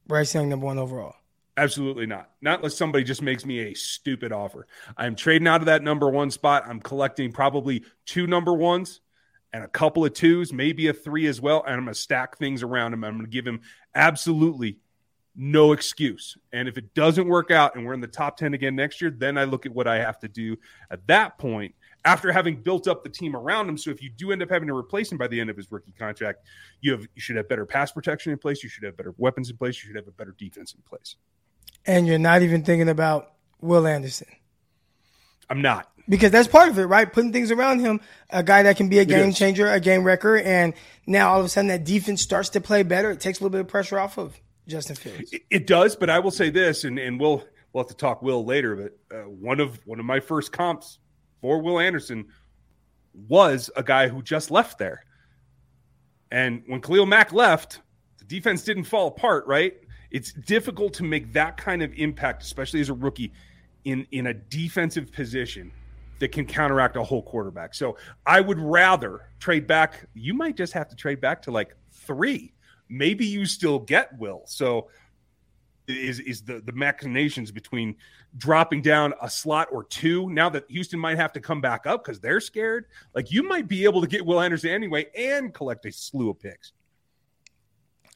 Bryce 0.08 0.34
Young 0.34 0.50
number 0.50 0.66
one 0.66 0.78
overall? 0.78 1.16
Absolutely 1.56 2.06
not. 2.08 2.32
Not 2.42 2.60
unless 2.60 2.76
somebody 2.76 3.04
just 3.04 3.22
makes 3.22 3.46
me 3.46 3.60
a 3.60 3.74
stupid 3.74 4.32
offer. 4.32 4.66
I'm 4.98 5.16
trading 5.16 5.48
out 5.48 5.62
of 5.62 5.68
that 5.68 5.84
number 5.84 6.10
one 6.10 6.32
spot. 6.32 6.64
I'm 6.68 6.80
collecting 6.80 7.32
probably 7.32 7.84
two 8.06 8.26
number 8.26 8.54
ones 8.54 9.02
and 9.54 9.64
a 9.64 9.68
couple 9.68 10.04
of 10.04 10.14
twos, 10.14 10.52
maybe 10.52 10.88
a 10.88 10.94
three 10.94 11.28
as 11.28 11.40
well. 11.40 11.64
And 11.64 11.76
I'm 11.76 11.84
going 11.84 11.94
to 11.94 12.00
stack 12.00 12.38
things 12.38 12.64
around 12.64 12.94
him. 12.94 13.04
I'm 13.04 13.14
going 13.14 13.26
to 13.26 13.32
give 13.32 13.46
him 13.46 13.62
absolutely 13.94 14.80
no 15.36 15.74
excuse. 15.74 16.38
And 16.52 16.68
if 16.68 16.78
it 16.78 16.94
doesn't 16.96 17.28
work 17.28 17.52
out 17.52 17.76
and 17.76 17.86
we're 17.86 17.94
in 17.94 18.02
the 18.02 18.08
top 18.08 18.38
10 18.38 18.56
again 18.56 18.76
next 18.76 19.00
year, 19.00 19.12
then 19.12 19.38
I 19.38 19.44
look 19.44 19.68
at 19.68 19.74
what 19.74 19.88
I 19.88 20.00
have 20.00 20.20
to 20.20 20.28
do 20.28 20.58
at 20.90 21.06
that 21.08 21.38
point 21.38 21.76
after 22.06 22.32
having 22.32 22.62
built 22.62 22.88
up 22.88 23.04
the 23.04 23.10
team 23.10 23.36
around 23.36 23.70
him. 23.70 23.78
So 23.78 23.90
if 23.90 24.02
you 24.02 24.10
do 24.10 24.32
end 24.32 24.42
up 24.42 24.50
having 24.50 24.68
to 24.68 24.76
replace 24.76 25.12
him 25.12 25.18
by 25.18 25.28
the 25.28 25.40
end 25.40 25.50
of 25.50 25.58
his 25.58 25.72
rookie 25.72 25.94
contract, 25.94 26.46
you 26.82 26.92
have 26.92 27.02
you 27.02 27.22
should 27.22 27.36
have 27.38 27.48
better 27.48 27.66
pass 27.66 27.92
protection 27.92 28.32
in 28.32 28.38
place, 28.38 28.64
you 28.64 28.70
should 28.70 28.84
have 28.84 28.98
better 28.98 29.14
weapons 29.18 29.50
in 29.50 29.58
place, 29.58 29.82
you 29.82 29.88
should 29.88 29.96
have 29.96 30.08
a 30.08 30.12
better 30.12 30.36
defense 30.38 30.74
in 30.74 30.82
place. 30.82 31.16
And 31.86 32.08
you're 32.08 32.20
not 32.20 32.42
even 32.42 32.64
thinking 32.64 32.90
about 32.90 33.34
Will 33.62 33.88
Anderson. 33.88 34.28
I'm 35.50 35.62
not. 35.62 35.90
Because 36.08 36.32
that's 36.32 36.50
part 36.50 36.68
of 36.68 36.78
it, 36.78 36.84
right? 36.84 37.12
Putting 37.12 37.32
things 37.32 37.50
around 37.50 37.80
him, 37.80 38.02
a 38.30 38.44
guy 38.44 38.64
that 38.64 38.76
can 38.76 38.90
be 38.90 39.00
a 39.00 39.06
game 39.06 39.32
changer, 39.32 39.72
a 39.72 39.80
game 39.80 40.04
wrecker, 40.04 40.38
and 40.38 40.74
now 41.08 41.32
all 41.32 41.40
of 41.40 41.46
a 41.46 41.50
sudden 41.50 41.70
that 41.70 41.86
defense 41.86 42.22
starts 42.22 42.50
to 42.50 42.62
play 42.62 42.84
better. 42.84 43.12
It 43.12 43.22
takes 43.22 43.40
a 43.40 43.44
little 43.44 43.52
bit 43.52 43.62
of 43.62 43.68
pressure 43.70 43.98
off 43.98 44.18
of 44.18 44.38
Justin 44.68 44.98
Fields. 44.98 45.32
It, 45.32 45.44
it 45.50 45.68
does, 45.68 45.96
but 45.96 46.10
I 46.10 46.20
will 46.20 46.32
say 46.32 46.50
this, 46.50 46.84
and, 46.84 47.00
and 47.00 47.20
we'll 47.20 47.46
we'll 47.72 47.84
have 47.86 47.90
to 47.90 47.96
talk 47.96 48.22
Will 48.22 48.44
later. 48.44 48.76
But 48.76 49.18
uh, 49.18 49.22
one 49.30 49.62
of 49.62 49.80
one 49.86 50.00
of 50.00 50.06
my 50.06 50.20
first 50.20 50.52
comps 50.52 51.00
for 51.44 51.62
Will 51.62 51.78
Anderson 51.78 52.26
was 53.28 53.70
a 53.76 53.84
guy 53.84 54.08
who 54.08 54.24
just 54.24 54.50
left 54.50 54.80
there, 54.80 55.04
and 56.32 56.64
when 56.68 56.80
Khalil 56.80 57.06
Mack 57.06 57.34
left, 57.34 57.82
the 58.18 58.24
defense 58.24 58.64
didn't 58.64 58.86
fall 58.86 59.08
apart. 59.08 59.46
Right? 59.46 59.74
It's 60.10 60.32
difficult 60.32 60.94
to 60.94 61.04
make 61.04 61.34
that 61.34 61.58
kind 61.58 61.84
of 61.84 61.94
impact, 61.96 62.44
especially 62.44 62.80
as 62.80 62.88
a 62.88 62.94
rookie, 62.94 63.34
in 63.84 64.08
in 64.12 64.28
a 64.28 64.34
defensive 64.34 65.12
position 65.12 65.74
that 66.20 66.32
can 66.32 66.46
counteract 66.46 66.96
a 66.96 67.04
whole 67.04 67.24
quarterback. 67.24 67.76
So 67.76 67.98
I 68.26 68.40
would 68.40 68.60
rather 68.60 69.30
trade 69.40 69.68
back. 69.68 70.08
You 70.14 70.34
might 70.34 70.56
just 70.56 70.72
have 70.72 70.88
to 70.88 70.96
trade 70.96 71.20
back 71.20 71.42
to 71.42 71.52
like 71.52 71.76
three. 71.92 72.54
Maybe 72.88 73.26
you 73.26 73.46
still 73.46 73.80
get 73.80 74.18
Will. 74.18 74.44
So 74.46 74.88
is 75.88 76.20
is 76.20 76.42
the 76.42 76.62
the 76.62 76.72
machinations 76.72 77.52
between 77.52 77.96
dropping 78.38 78.82
down 78.82 79.14
a 79.22 79.30
slot 79.30 79.68
or 79.72 79.84
two 79.84 80.30
now 80.30 80.50
that 80.50 80.70
Houston 80.70 81.00
might 81.00 81.18
have 81.18 81.34
to 81.34 81.40
come 81.40 81.62
back 81.62 81.86
up 81.86 82.04
because 82.04 82.20
they're 82.20 82.40
scared. 82.40 82.86
Like 83.14 83.32
you 83.32 83.44
might 83.44 83.68
be 83.68 83.84
able 83.84 84.02
to 84.02 84.08
get 84.08 84.26
Will 84.26 84.42
Anderson 84.42 84.70
anyway 84.70 85.08
and 85.16 85.54
collect 85.54 85.86
a 85.86 85.92
slew 85.92 86.30
of 86.30 86.40
picks. 86.40 86.74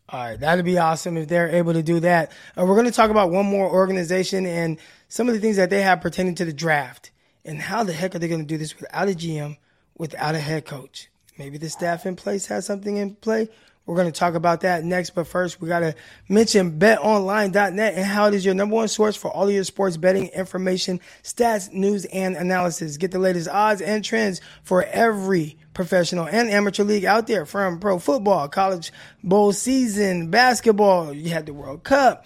All 0.09 0.21
right, 0.21 0.39
that'd 0.39 0.63
be 0.63 0.77
awesome 0.77 1.17
if 1.17 1.27
they're 1.27 1.49
able 1.49 1.73
to 1.73 1.83
do 1.83 1.99
that. 1.99 2.31
Uh, 2.57 2.65
we're 2.65 2.75
going 2.75 2.85
to 2.85 2.93
talk 2.93 3.09
about 3.09 3.29
one 3.29 3.45
more 3.45 3.69
organization 3.69 4.45
and 4.45 4.79
some 5.09 5.27
of 5.27 5.35
the 5.35 5.41
things 5.41 5.57
that 5.57 5.69
they 5.69 5.81
have 5.81 5.99
pertaining 5.99 6.35
to 6.35 6.45
the 6.45 6.53
draft. 6.53 7.11
And 7.43 7.59
how 7.59 7.83
the 7.83 7.91
heck 7.91 8.15
are 8.15 8.19
they 8.19 8.29
going 8.29 8.39
to 8.39 8.47
do 8.47 8.57
this 8.57 8.77
without 8.77 9.09
a 9.09 9.11
GM, 9.11 9.57
without 9.97 10.33
a 10.33 10.39
head 10.39 10.65
coach? 10.65 11.09
Maybe 11.37 11.57
the 11.57 11.69
staff 11.69 12.05
in 12.05 12.15
place 12.15 12.45
has 12.45 12.65
something 12.65 12.95
in 12.95 13.15
play. 13.15 13.49
We're 13.87 13.95
going 13.95 14.11
to 14.11 14.19
talk 14.19 14.35
about 14.35 14.61
that 14.61 14.83
next. 14.83 15.11
But 15.11 15.27
first, 15.27 15.59
we 15.59 15.69
got 15.69 15.79
to 15.79 15.95
mention 16.27 16.77
betonline.net 16.77 17.93
and 17.95 18.05
how 18.05 18.27
it 18.27 18.33
is 18.33 18.45
your 18.45 18.53
number 18.53 18.75
one 18.75 18.89
source 18.89 19.15
for 19.15 19.31
all 19.31 19.47
of 19.47 19.53
your 19.53 19.63
sports 19.63 19.97
betting 19.97 20.27
information, 20.27 20.99
stats, 21.23 21.71
news, 21.71 22.05
and 22.05 22.35
analysis. 22.35 22.97
Get 22.97 23.11
the 23.11 23.19
latest 23.19 23.47
odds 23.47 23.81
and 23.81 24.03
trends 24.03 24.41
for 24.61 24.83
every 24.83 25.57
professional 25.73 26.27
and 26.27 26.49
amateur 26.49 26.83
league 26.83 27.05
out 27.05 27.27
there 27.27 27.45
from 27.45 27.79
pro 27.79 27.97
football, 27.97 28.49
college 28.49 28.91
bowl 29.23 29.53
season, 29.53 30.29
basketball. 30.29 31.13
You 31.13 31.29
had 31.29 31.45
the 31.45 31.53
World 31.53 31.83
Cup. 31.83 32.25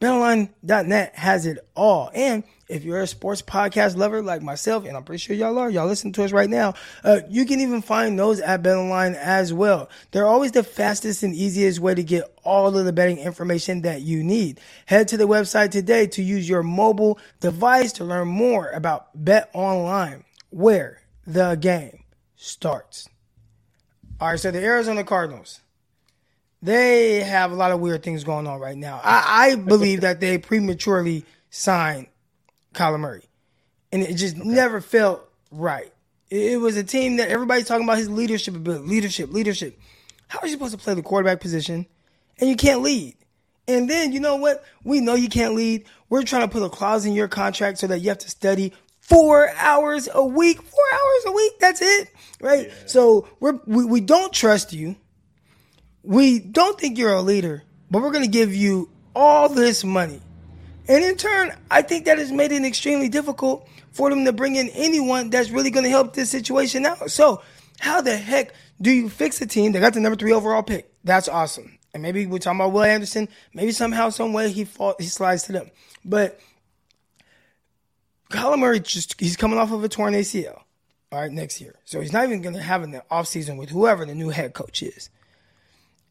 BetOnline.net 0.00 1.14
has 1.14 1.46
it 1.46 1.58
all. 1.74 2.10
And 2.14 2.44
if 2.68 2.84
you're 2.84 3.00
a 3.00 3.06
sports 3.06 3.40
podcast 3.40 3.96
lover 3.96 4.22
like 4.22 4.42
myself, 4.42 4.84
and 4.84 4.96
I'm 4.96 5.04
pretty 5.04 5.20
sure 5.20 5.36
y'all 5.36 5.58
are, 5.58 5.70
y'all 5.70 5.86
listen 5.86 6.12
to 6.12 6.24
us 6.24 6.32
right 6.32 6.50
now, 6.50 6.74
uh, 7.04 7.20
you 7.28 7.46
can 7.46 7.60
even 7.60 7.80
find 7.80 8.18
those 8.18 8.40
at 8.40 8.62
BetOnline 8.62 9.14
as 9.14 9.52
well. 9.52 9.88
They're 10.10 10.26
always 10.26 10.52
the 10.52 10.62
fastest 10.62 11.22
and 11.22 11.34
easiest 11.34 11.80
way 11.80 11.94
to 11.94 12.02
get 12.02 12.24
all 12.44 12.76
of 12.76 12.84
the 12.84 12.92
betting 12.92 13.18
information 13.18 13.82
that 13.82 14.02
you 14.02 14.22
need. 14.22 14.60
Head 14.86 15.08
to 15.08 15.16
the 15.16 15.28
website 15.28 15.70
today 15.70 16.06
to 16.08 16.22
use 16.22 16.48
your 16.48 16.62
mobile 16.62 17.18
device 17.40 17.92
to 17.94 18.04
learn 18.04 18.28
more 18.28 18.70
about 18.70 19.24
BetOnline, 19.24 20.24
where 20.50 21.02
the 21.26 21.54
game 21.54 22.04
starts. 22.36 23.08
All 24.20 24.28
right, 24.28 24.40
so 24.40 24.50
the 24.50 24.62
Arizona 24.62 25.04
Cardinals 25.04 25.60
they 26.62 27.20
have 27.20 27.52
a 27.52 27.54
lot 27.54 27.72
of 27.72 27.80
weird 27.80 28.02
things 28.02 28.24
going 28.24 28.46
on 28.46 28.60
right 28.60 28.76
now. 28.76 29.00
I, 29.02 29.50
I 29.50 29.54
believe 29.56 30.00
that 30.00 30.20
they 30.20 30.38
prematurely 30.38 31.24
signed 31.50 32.06
Kyler 32.74 33.00
Murray, 33.00 33.24
and 33.92 34.02
it 34.02 34.14
just 34.14 34.36
okay. 34.36 34.48
never 34.48 34.80
felt 34.80 35.28
right. 35.50 35.92
It, 36.30 36.52
it, 36.52 36.56
was 36.56 36.76
a 36.76 36.84
team 36.84 37.16
that 37.18 37.28
everybody's 37.28 37.66
talking 37.66 37.84
about 37.84 37.98
his 37.98 38.10
leadership 38.10 38.56
ability, 38.56 38.86
leadership, 38.86 39.32
leadership. 39.32 39.78
How 40.28 40.40
are 40.40 40.46
you 40.46 40.52
supposed 40.52 40.72
to 40.72 40.78
play 40.78 40.94
the 40.94 41.02
quarterback 41.02 41.40
position 41.40 41.86
and 42.38 42.50
you 42.50 42.56
can't 42.56 42.82
lead? 42.82 43.16
And 43.68 43.88
then 43.90 44.12
you 44.12 44.20
know 44.20 44.36
what? 44.36 44.64
We 44.84 45.00
know 45.00 45.14
you 45.14 45.28
can't 45.28 45.54
lead. 45.54 45.86
We're 46.08 46.22
trying 46.22 46.42
to 46.42 46.48
put 46.48 46.62
a 46.62 46.68
clause 46.68 47.04
in 47.04 47.14
your 47.14 47.28
contract 47.28 47.78
so 47.78 47.86
that 47.88 48.00
you 48.00 48.08
have 48.08 48.18
to 48.18 48.30
study 48.30 48.72
four 49.00 49.50
hours 49.56 50.08
a 50.12 50.24
week. 50.24 50.62
Four 50.62 50.84
hours 50.92 51.24
a 51.26 51.32
week. 51.32 51.58
That's 51.60 51.82
it, 51.82 52.10
right? 52.40 52.68
Yeah. 52.68 52.74
So 52.86 53.28
we're 53.40 53.58
we, 53.66 53.84
we 53.84 54.00
don't 54.00 54.32
trust 54.32 54.72
you 54.72 54.96
we 56.06 56.38
don't 56.38 56.78
think 56.78 56.98
you're 56.98 57.12
a 57.12 57.20
leader, 57.20 57.64
but 57.90 58.00
we're 58.00 58.12
going 58.12 58.24
to 58.24 58.30
give 58.30 58.54
you 58.54 58.88
all 59.14 59.48
this 59.48 59.82
money. 59.82 60.20
And 60.88 61.02
in 61.02 61.16
turn, 61.16 61.52
I 61.68 61.82
think 61.82 62.04
that 62.04 62.18
has 62.18 62.30
made 62.30 62.52
it 62.52 62.64
extremely 62.64 63.08
difficult 63.08 63.68
for 63.90 64.08
them 64.08 64.24
to 64.24 64.32
bring 64.32 64.54
in 64.54 64.68
anyone 64.68 65.30
that's 65.30 65.50
really 65.50 65.70
going 65.70 65.84
to 65.84 65.90
help 65.90 66.14
this 66.14 66.30
situation 66.30 66.86
out. 66.86 67.10
So, 67.10 67.42
how 67.80 68.00
the 68.00 68.16
heck 68.16 68.54
do 68.80 68.90
you 68.90 69.08
fix 69.08 69.40
a 69.40 69.46
team 69.46 69.72
that 69.72 69.80
got 69.80 69.94
the 69.94 70.00
number 70.00 70.16
three 70.16 70.32
overall 70.32 70.62
pick? 70.62 70.92
That's 71.02 71.28
awesome. 71.28 71.76
And 71.92 72.02
maybe 72.02 72.24
we're 72.26 72.38
talking 72.38 72.60
about 72.60 72.72
Will 72.72 72.84
Anderson. 72.84 73.28
Maybe 73.52 73.72
somehow, 73.72 74.10
some 74.10 74.32
way 74.32 74.50
he 74.50 74.64
fall, 74.64 74.94
he 74.98 75.06
slides 75.06 75.44
to 75.44 75.52
them. 75.52 75.70
But 76.04 76.38
Kyler 78.30 78.58
Murray 78.58 78.80
just 78.80 79.20
he's 79.20 79.36
coming 79.36 79.58
off 79.58 79.72
of 79.72 79.82
a 79.82 79.88
torn 79.88 80.14
ACL. 80.14 80.62
All 81.10 81.20
right, 81.20 81.30
next 81.30 81.60
year. 81.60 81.74
So 81.84 82.00
he's 82.00 82.12
not 82.12 82.24
even 82.24 82.42
going 82.42 82.54
to 82.54 82.62
have 82.62 82.82
an 82.82 83.00
offseason 83.10 83.58
with 83.58 83.70
whoever 83.70 84.04
the 84.04 84.14
new 84.14 84.28
head 84.28 84.54
coach 84.54 84.82
is 84.82 85.10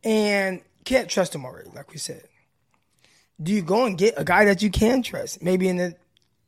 and 0.05 0.61
can't 0.85 1.09
trust 1.09 1.35
him 1.35 1.43
already, 1.43 1.69
like 1.75 1.91
we 1.91 1.97
said. 1.97 2.23
Do 3.41 3.51
you 3.51 3.63
go 3.63 3.85
and 3.85 3.97
get 3.97 4.13
a 4.15 4.23
guy 4.23 4.45
that 4.45 4.61
you 4.61 4.69
can 4.69 5.01
trust? 5.03 5.43
Maybe 5.43 5.67
in 5.67 5.75
the 5.77 5.95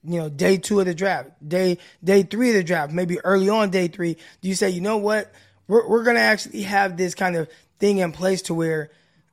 you 0.04 0.20
know 0.20 0.30
day 0.30 0.58
two 0.58 0.80
of 0.80 0.86
the 0.86 0.96
draft, 0.96 1.32
day 1.46 1.80
day 2.02 2.24
three 2.24 2.50
of 2.50 2.56
the 2.56 2.63
draft, 2.63 2.93
maybe 2.93 3.20
early 3.22 3.50
on 3.50 3.72
day 3.72 3.89
three. 3.89 4.15
Do 4.41 4.48
you 4.48 4.56
say, 4.56 4.70
you 4.70 4.80
know 4.80 4.98
what, 4.98 5.34
we're 5.67 5.88
we're 5.89 6.04
gonna 6.04 6.20
actually 6.22 6.62
have 6.62 6.96
this 6.96 7.13
kind 7.15 7.36
of 7.36 7.50
thing 7.80 7.98
in 7.98 8.13
place 8.13 8.43
to 8.43 8.54
where 8.54 8.91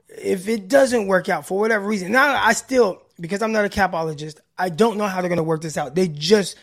if 0.08 0.48
it 0.48 0.68
doesn't 0.68 1.06
work 1.06 1.28
out 1.28 1.46
for 1.46 1.58
whatever 1.60 1.86
reason, 1.86 2.10
now 2.10 2.34
I 2.34 2.54
still 2.54 3.02
because 3.20 3.42
I'm 3.42 3.52
not 3.52 3.64
a 3.64 3.68
capologist, 3.68 4.38
I 4.58 4.70
don't 4.70 4.98
know 4.98 5.06
how 5.06 5.20
they're 5.20 5.28
gonna 5.28 5.44
work 5.44 5.60
this 5.60 5.76
out. 5.76 5.94
They 5.94 6.08
just 6.08 6.56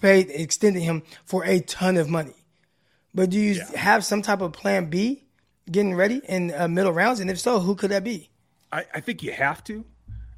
paid 0.00 0.30
extended 0.30 0.80
him 0.80 1.02
for 1.24 1.44
a 1.44 1.60
ton 1.60 1.96
of 1.96 2.08
money. 2.08 2.34
But 3.14 3.30
do 3.30 3.38
you 3.38 3.52
yeah. 3.52 3.78
have 3.78 4.04
some 4.04 4.22
type 4.22 4.40
of 4.40 4.52
plan 4.52 4.86
B 4.86 5.21
getting 5.70 5.94
ready 5.94 6.20
in 6.28 6.52
uh, 6.54 6.68
middle 6.68 6.92
rounds? 6.92 7.20
And 7.20 7.30
if 7.30 7.38
so, 7.38 7.60
who 7.60 7.74
could 7.74 7.90
that 7.90 8.04
be? 8.04 8.30
I, 8.70 8.84
I 8.94 9.00
think 9.00 9.22
you 9.22 9.32
have 9.32 9.62
to. 9.64 9.84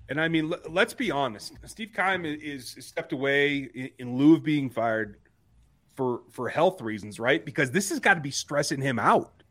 And 0.09 0.21
I 0.21 0.29
mean, 0.29 0.51
let, 0.69 0.89
us 0.89 0.95
be 0.95 1.11
honest. 1.11 1.53
Steve 1.65 1.93
Keim 1.97 2.27
is, 2.27 2.77
is 2.77 2.87
stepped 2.87 3.13
away 3.13 3.71
in, 3.75 3.91
in, 3.99 4.17
lieu 4.17 4.35
of 4.35 4.43
being 4.43 4.69
fired 4.69 5.17
for 5.95 6.23
for 6.31 6.49
health 6.49 6.83
reasons, 6.83 7.19
right? 7.19 7.43
Because 7.45 7.71
this 7.71 7.89
has 7.89 8.01
got 8.01 8.15
to 8.15 8.21
be 8.21 8.31
stressing 8.31 8.83
him 8.83 8.99
out. 8.99 9.43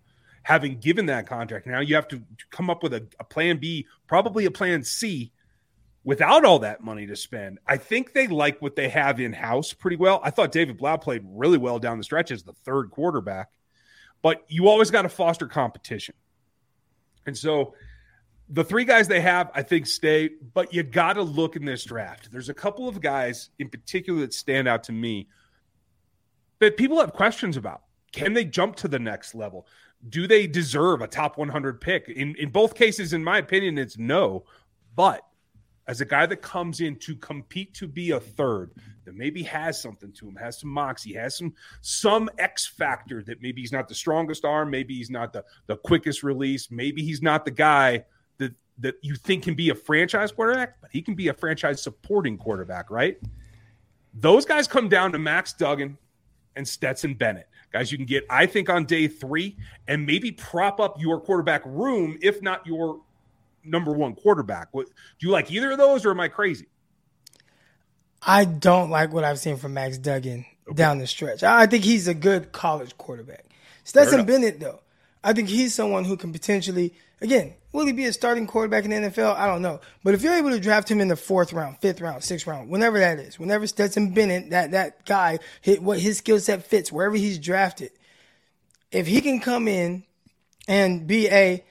Having 0.44 0.80
given 0.80 1.06
that 1.06 1.26
contract, 1.26 1.66
now 1.66 1.80
you 1.80 1.96
have 1.96 2.08
to 2.10 2.22
come 2.52 2.70
up 2.70 2.84
with 2.84 2.94
a, 2.94 3.08
a 3.18 3.24
plan 3.24 3.58
B, 3.58 3.88
probably 4.08 4.46
a 4.46 4.52
plan 4.52 4.84
C, 4.84 5.32
without 6.04 6.44
all 6.44 6.60
that 6.60 6.84
money 6.84 7.08
to 7.08 7.16
spend. 7.16 7.60
I 7.66 7.78
think 7.78 8.12
they 8.12 8.28
like 8.28 8.62
what 8.62 8.76
they 8.76 8.90
have 8.90 9.22
in 9.22 9.32
house 9.32 9.72
pretty 9.72 9.96
well. 9.96 10.20
I 10.22 10.32
thought 10.32 10.52
David 10.52 10.78
Blough 10.78 10.98
played 10.98 11.24
really 11.26 11.58
well 11.58 11.80
down 11.80 11.98
the 11.98 12.04
stretch 12.04 12.30
as 12.30 12.44
the 12.44 12.52
third 12.52 12.92
quarterback 12.92 13.50
but 14.24 14.44
you 14.48 14.68
always 14.68 14.90
got 14.90 15.04
to 15.04 15.10
foster 15.10 15.46
competition. 15.46 16.16
And 17.28 17.38
so 17.38 17.76
the 18.50 18.64
three 18.64 18.86
guys 18.86 19.08
they 19.08 19.22
have, 19.22 19.52
I 19.54 19.62
think, 19.62 19.86
stay, 19.86 20.32
but 20.54 20.74
you 20.74 20.82
got 20.82 21.14
to 21.14 21.22
look 21.22 21.56
in 21.56 21.66
this 21.66 21.84
draft. 21.84 22.32
There's 22.32 22.50
a 22.50 22.54
couple 22.54 22.88
of 22.88 23.00
guys 23.02 23.50
in 23.60 23.70
particular 23.70 24.22
that 24.22 24.34
stand 24.34 24.68
out 24.68 24.84
to 24.86 24.92
me 24.92 25.28
that 26.60 26.78
people 26.78 27.00
have 27.00 27.14
questions 27.14 27.58
about. 27.58 27.84
Can 28.14 28.34
they 28.34 28.46
jump 28.46 28.78
to 28.78 28.88
the 28.88 29.00
next 29.00 29.36
level? 29.36 29.68
Do 30.08 30.26
they 30.26 30.48
deserve 30.48 31.02
a 31.02 31.08
top 31.08 31.38
100 31.38 31.82
pick? 31.82 32.08
In, 32.08 32.36
in 32.36 32.50
both 32.50 32.76
cases, 32.76 33.14
in 33.14 33.24
my 33.24 33.38
opinion, 33.38 33.78
it's 33.78 33.98
no. 33.98 34.46
But 34.96 35.22
as 35.88 36.02
a 36.02 36.06
guy 36.06 36.26
that 36.26 36.42
comes 36.42 36.82
in 36.82 36.96
to 36.96 37.16
compete 37.18 37.74
to 37.74 37.88
be 37.88 38.12
a 38.12 38.20
third 38.20 38.72
that 39.06 39.16
maybe 39.16 39.44
has 39.44 39.82
something 39.82 40.12
to 40.14 40.28
him 40.28 40.36
has 40.36 40.60
some 40.60 40.70
moxie 40.70 41.14
has 41.14 41.38
some 41.38 41.54
some 41.82 42.30
x 42.38 42.66
factor 42.66 43.22
that 43.24 43.42
maybe 43.42 43.62
he's 43.62 43.72
not 43.72 43.88
the 43.88 43.96
strongest 43.96 44.46
arm 44.46 44.70
maybe 44.70 44.96
he's 44.96 45.10
not 45.10 45.34
the 45.34 45.44
the 45.68 45.78
quickest 45.78 46.24
release 46.24 46.72
maybe 46.72 47.04
he's 47.04 47.22
not 47.22 47.46
the 47.46 47.52
guy 47.52 48.04
that 48.38 48.54
that 48.78 48.96
you 49.02 49.16
think 49.16 49.44
can 49.44 49.54
be 49.54 49.70
a 49.70 49.76
franchise 49.76 50.32
quarterback 50.32 50.80
but 50.82 50.90
he 50.92 51.02
can 51.02 51.16
be 51.16 51.28
a 51.28 51.34
franchise 51.34 51.82
supporting 51.82 52.38
quarterback 52.38 52.90
right? 52.90 53.18
Those 54.16 54.46
guys 54.46 54.68
come 54.68 54.90
down 54.90 55.12
to 55.14 55.20
max 55.20 55.54
duggan 55.54 55.98
and 56.56 56.68
stetson 56.68 57.16
bennett. 57.16 57.48
Guys 57.72 57.92
you 57.92 57.98
can 57.98 58.06
get 58.06 58.24
i 58.30 58.46
think 58.46 58.70
on 58.70 58.86
day 58.86 59.08
three 59.08 59.58
and 59.88 60.06
maybe 60.06 60.32
prop 60.32 60.80
up 60.80 61.00
your 61.00 61.20
quarterback 61.20 61.64
room 61.66 62.18
if 62.22 62.42
not 62.42 62.66
your 62.66 63.02
number 63.64 63.92
one 63.92 64.16
quarterback. 64.16 64.70
What 64.72 64.88
do 64.88 65.28
you 65.28 65.32
like 65.32 65.52
either 65.52 65.72
of 65.72 65.78
those, 65.78 66.06
or 66.06 66.12
am 66.12 66.20
I 66.20 66.28
crazy? 66.28 66.68
I 68.26 68.46
don't 68.46 68.90
like 68.90 69.12
what 69.12 69.24
I've 69.24 69.40
seen 69.40 69.58
from 69.58 69.74
Max 69.74 69.98
Duggan 69.98 70.46
okay. 70.68 70.76
down 70.76 71.00
the 71.00 71.08
stretch. 71.08 71.44
I 71.44 71.66
think 71.66 71.84
he's 71.84 72.08
a 72.08 72.14
good 72.14 72.52
college 72.52 72.98
quarterback. 72.98 73.46
Stetson 73.84 74.26
Bennett, 74.26 74.60
though, 74.60 74.80
I 75.24 75.34
think 75.34 75.50
he's 75.50 75.74
someone 75.74 76.06
who 76.06 76.16
can 76.16 76.32
potentially, 76.32 76.94
again, 77.22 77.54
will 77.74 77.86
he 77.86 77.92
be 77.92 78.06
a 78.06 78.14
starting 78.14 78.48
quarterback 78.48 78.86
in 78.86 78.92
the 78.92 79.10
NFL? 79.10 79.36
I 79.36 79.48
don't 79.48 79.62
know. 79.62 79.82
But 80.04 80.14
if 80.14 80.22
you're 80.22 80.36
able 80.36 80.52
to 80.52 80.60
draft 80.60 80.90
him 80.90 81.02
in 81.02 81.10
the 81.10 81.16
fourth 81.16 81.52
round, 81.52 81.80
fifth 81.80 82.00
round, 82.00 82.24
sixth 82.24 82.48
round, 82.48 82.70
whenever 82.70 83.00
that 83.00 83.20
is, 83.20 83.38
whenever 83.38 83.68
Stetson 83.68 84.14
Bennett, 84.14 84.52
that 84.52 84.72
that 84.72 85.06
guy, 85.06 85.40
hit 85.62 85.82
what 85.82 86.00
his 86.00 86.18
skill 86.18 86.40
set 86.40 86.66
fits, 86.66 86.92
wherever 86.92 87.16
he's 87.16 87.40
drafted, 87.40 87.92
if 88.92 89.08
he 89.08 89.22
can 89.22 89.40
come 89.40 89.68
in 89.68 90.04
and 90.68 91.08
be 91.08 91.28
a 91.30 91.64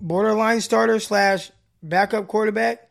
borderline 0.00 0.60
starter 0.60 1.00
slash 1.00 1.50
backup 1.82 2.28
quarterback 2.28 2.88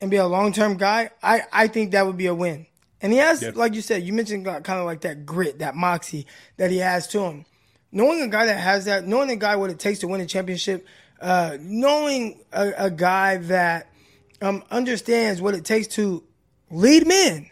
and 0.00 0.10
be 0.10 0.16
a 0.16 0.26
long 0.26 0.52
term 0.52 0.76
guy, 0.76 1.10
I, 1.22 1.42
I 1.52 1.66
think 1.68 1.92
that 1.92 2.06
would 2.06 2.16
be 2.16 2.26
a 2.26 2.34
win. 2.34 2.66
And 3.02 3.12
he 3.12 3.18
has, 3.18 3.42
yep. 3.42 3.56
like 3.56 3.74
you 3.74 3.80
said, 3.80 4.02
you 4.02 4.12
mentioned 4.12 4.44
kind 4.44 4.68
of 4.68 4.84
like 4.84 5.02
that 5.02 5.24
grit, 5.24 5.60
that 5.60 5.74
moxie 5.74 6.26
that 6.58 6.70
he 6.70 6.78
has 6.78 7.06
to 7.08 7.20
him. 7.20 7.46
Knowing 7.92 8.20
a 8.20 8.28
guy 8.28 8.46
that 8.46 8.58
has 8.58 8.84
that, 8.84 9.06
knowing 9.06 9.30
a 9.30 9.36
guy 9.36 9.56
what 9.56 9.70
it 9.70 9.78
takes 9.78 10.00
to 10.00 10.08
win 10.08 10.20
a 10.20 10.26
championship, 10.26 10.86
uh, 11.20 11.56
knowing 11.60 12.40
a, 12.52 12.72
a, 12.76 12.90
guy 12.90 13.38
that 13.38 13.88
um, 14.40 14.62
understands 14.70 15.42
what 15.42 15.54
it 15.54 15.64
takes 15.64 15.86
to 15.88 16.22
lead 16.70 17.06
men, 17.06 17.50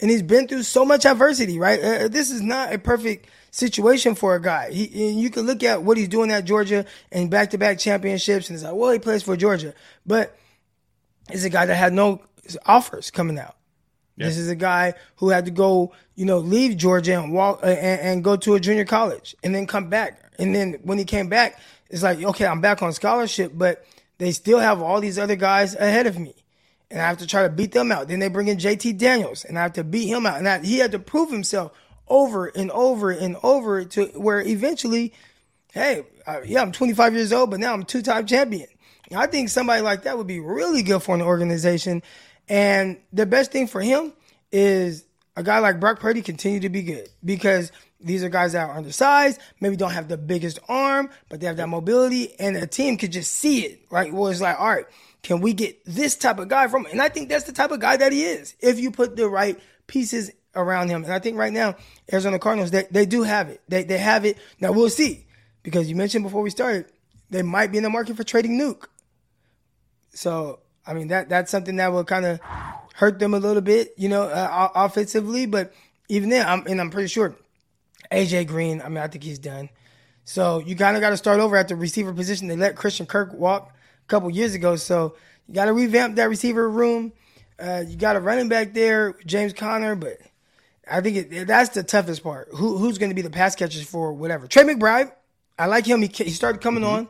and 0.00 0.10
he's 0.10 0.22
been 0.22 0.46
through 0.46 0.62
so 0.62 0.84
much 0.84 1.04
adversity, 1.04 1.58
right? 1.58 1.82
Uh, 1.82 2.08
this 2.08 2.30
is 2.30 2.40
not 2.40 2.72
a 2.72 2.78
perfect 2.78 3.28
situation 3.52 4.16
for 4.16 4.34
a 4.34 4.42
guy. 4.42 4.72
He, 4.72 5.12
you 5.12 5.30
can 5.30 5.42
look 5.46 5.62
at 5.62 5.84
what 5.84 5.96
he's 5.96 6.08
doing 6.08 6.32
at 6.32 6.44
Georgia 6.44 6.84
and 7.12 7.30
back 7.30 7.50
to 7.50 7.58
back 7.58 7.78
championships, 7.78 8.48
and 8.48 8.56
it's 8.56 8.64
like, 8.64 8.74
well, 8.74 8.90
he 8.90 8.98
plays 8.98 9.22
for 9.22 9.36
Georgia, 9.36 9.74
but 10.04 10.36
he's 11.30 11.44
a 11.44 11.50
guy 11.50 11.66
that 11.66 11.74
had 11.76 11.92
no 11.92 12.22
offers 12.66 13.12
coming 13.12 13.38
out. 13.38 13.56
Yeah. 14.16 14.26
This 14.26 14.38
is 14.38 14.48
a 14.48 14.56
guy 14.56 14.94
who 15.16 15.28
had 15.28 15.44
to 15.44 15.50
go, 15.50 15.92
you 16.16 16.24
know, 16.24 16.38
leave 16.38 16.76
Georgia 16.76 17.20
and 17.20 17.32
walk 17.32 17.60
uh, 17.62 17.66
and, 17.66 18.00
and, 18.00 18.24
go 18.24 18.36
to 18.36 18.54
a 18.54 18.60
junior 18.60 18.84
college 18.84 19.34
and 19.42 19.54
then 19.54 19.66
come 19.66 19.88
back. 19.88 20.20
And 20.38 20.54
then 20.54 20.74
when 20.82 20.98
he 20.98 21.04
came 21.04 21.28
back, 21.28 21.58
it's 21.88 22.02
like, 22.02 22.22
okay, 22.22 22.46
I'm 22.46 22.60
back 22.60 22.82
on 22.82 22.92
scholarship, 22.92 23.52
but 23.54 23.86
they 24.18 24.32
still 24.32 24.58
have 24.58 24.82
all 24.82 25.00
these 25.00 25.18
other 25.18 25.36
guys 25.36 25.74
ahead 25.74 26.06
of 26.06 26.18
me. 26.18 26.34
And 26.90 27.00
I 27.00 27.08
have 27.08 27.18
to 27.18 27.26
try 27.26 27.44
to 27.44 27.48
beat 27.48 27.72
them 27.72 27.90
out. 27.90 28.08
Then 28.08 28.18
they 28.18 28.28
bring 28.28 28.48
in 28.48 28.58
JT 28.58 28.98
Daniels 28.98 29.46
and 29.46 29.58
I 29.58 29.62
have 29.62 29.72
to 29.74 29.84
beat 29.84 30.08
him 30.08 30.26
out. 30.26 30.36
And 30.36 30.46
I, 30.46 30.58
he 30.58 30.78
had 30.78 30.92
to 30.92 30.98
prove 30.98 31.30
himself 31.30 31.72
over 32.12 32.46
and 32.46 32.70
over 32.72 33.10
and 33.10 33.38
over 33.42 33.86
to 33.86 34.04
where 34.14 34.42
eventually, 34.42 35.14
hey, 35.72 36.04
yeah, 36.44 36.60
I'm 36.60 36.70
25 36.70 37.14
years 37.14 37.32
old, 37.32 37.50
but 37.50 37.58
now 37.58 37.72
I'm 37.72 37.84
two 37.84 38.02
time 38.02 38.26
champion. 38.26 38.68
I 39.16 39.26
think 39.26 39.48
somebody 39.48 39.80
like 39.80 40.02
that 40.02 40.18
would 40.18 40.26
be 40.26 40.38
really 40.38 40.82
good 40.82 41.02
for 41.02 41.14
an 41.14 41.22
organization. 41.22 42.02
And 42.48 42.98
the 43.14 43.24
best 43.24 43.50
thing 43.50 43.66
for 43.66 43.80
him 43.80 44.12
is 44.50 45.06
a 45.36 45.42
guy 45.42 45.60
like 45.60 45.80
Brock 45.80 46.00
Purdy 46.00 46.20
continue 46.20 46.60
to 46.60 46.68
be 46.68 46.82
good 46.82 47.08
because 47.24 47.72
these 47.98 48.22
are 48.22 48.28
guys 48.28 48.52
that 48.52 48.68
are 48.68 48.76
undersized, 48.76 49.40
maybe 49.60 49.76
don't 49.76 49.92
have 49.92 50.08
the 50.08 50.18
biggest 50.18 50.58
arm, 50.68 51.08
but 51.30 51.40
they 51.40 51.46
have 51.46 51.56
that 51.56 51.68
mobility, 51.68 52.38
and 52.38 52.56
a 52.56 52.66
team 52.66 52.98
could 52.98 53.12
just 53.12 53.32
see 53.32 53.64
it, 53.64 53.80
right? 53.90 54.12
Well, 54.12 54.28
it's 54.28 54.40
like, 54.40 54.60
all 54.60 54.68
right, 54.68 54.86
can 55.22 55.40
we 55.40 55.54
get 55.54 55.82
this 55.86 56.16
type 56.16 56.38
of 56.38 56.48
guy 56.48 56.68
from? 56.68 56.84
And 56.86 57.00
I 57.00 57.08
think 57.08 57.30
that's 57.30 57.44
the 57.44 57.52
type 57.52 57.70
of 57.70 57.80
guy 57.80 57.96
that 57.96 58.12
he 58.12 58.24
is. 58.24 58.54
If 58.60 58.80
you 58.80 58.90
put 58.90 59.16
the 59.16 59.30
right 59.30 59.58
pieces 59.86 60.30
around 60.54 60.88
him. 60.88 61.04
And 61.04 61.12
I 61.12 61.18
think 61.18 61.36
right 61.36 61.52
now, 61.52 61.76
Arizona 62.12 62.38
Cardinals, 62.38 62.70
they, 62.70 62.86
they 62.90 63.06
do 63.06 63.22
have 63.22 63.48
it. 63.48 63.60
They, 63.68 63.84
they 63.84 63.98
have 63.98 64.24
it. 64.24 64.38
Now 64.60 64.72
we'll 64.72 64.90
see. 64.90 65.26
Because 65.62 65.88
you 65.88 65.96
mentioned 65.96 66.24
before 66.24 66.42
we 66.42 66.50
started, 66.50 66.86
they 67.30 67.42
might 67.42 67.70
be 67.70 67.78
in 67.78 67.84
the 67.84 67.90
market 67.90 68.16
for 68.16 68.24
trading 68.24 68.58
Nuke. 68.58 68.86
So, 70.10 70.60
I 70.86 70.94
mean, 70.94 71.08
that 71.08 71.28
that's 71.28 71.50
something 71.50 71.76
that 71.76 71.92
will 71.92 72.04
kind 72.04 72.26
of 72.26 72.40
hurt 72.94 73.18
them 73.18 73.32
a 73.32 73.38
little 73.38 73.62
bit, 73.62 73.94
you 73.96 74.08
know, 74.08 74.22
uh, 74.24 74.68
offensively. 74.74 75.46
But 75.46 75.72
even 76.08 76.28
then, 76.28 76.46
I'm, 76.46 76.66
and 76.66 76.80
I'm 76.80 76.90
pretty 76.90 77.08
sure 77.08 77.36
AJ 78.10 78.48
Green, 78.48 78.82
I 78.82 78.88
mean, 78.88 78.98
I 78.98 79.06
think 79.06 79.24
he's 79.24 79.38
done. 79.38 79.70
So 80.24 80.58
you 80.58 80.76
kind 80.76 80.96
of 80.96 81.00
got 81.00 81.10
to 81.10 81.16
start 81.16 81.40
over 81.40 81.56
at 81.56 81.68
the 81.68 81.76
receiver 81.76 82.12
position. 82.12 82.48
They 82.48 82.56
let 82.56 82.76
Christian 82.76 83.06
Kirk 83.06 83.32
walk 83.32 83.72
a 84.04 84.08
couple 84.08 84.28
years 84.30 84.54
ago. 84.54 84.76
So 84.76 85.16
you 85.46 85.54
got 85.54 85.66
to 85.66 85.72
revamp 85.72 86.16
that 86.16 86.28
receiver 86.28 86.68
room. 86.68 87.12
Uh, 87.58 87.84
you 87.86 87.96
got 87.96 88.16
a 88.16 88.20
running 88.20 88.48
back 88.48 88.74
there, 88.74 89.14
James 89.24 89.52
Conner, 89.52 89.94
but– 89.94 90.18
I 90.90 91.00
think 91.00 91.32
it, 91.32 91.46
that's 91.46 91.70
the 91.70 91.82
toughest 91.82 92.22
part. 92.22 92.48
Who 92.52 92.76
who's 92.76 92.98
going 92.98 93.10
to 93.10 93.14
be 93.14 93.22
the 93.22 93.30
pass 93.30 93.54
catchers 93.54 93.82
for 93.82 94.12
whatever? 94.12 94.46
Trey 94.46 94.64
McBride, 94.64 95.12
I 95.58 95.66
like 95.66 95.86
him. 95.86 96.02
He 96.02 96.08
he 96.08 96.30
started 96.30 96.60
coming 96.60 96.82
mm-hmm. 96.82 96.92
on 96.92 97.08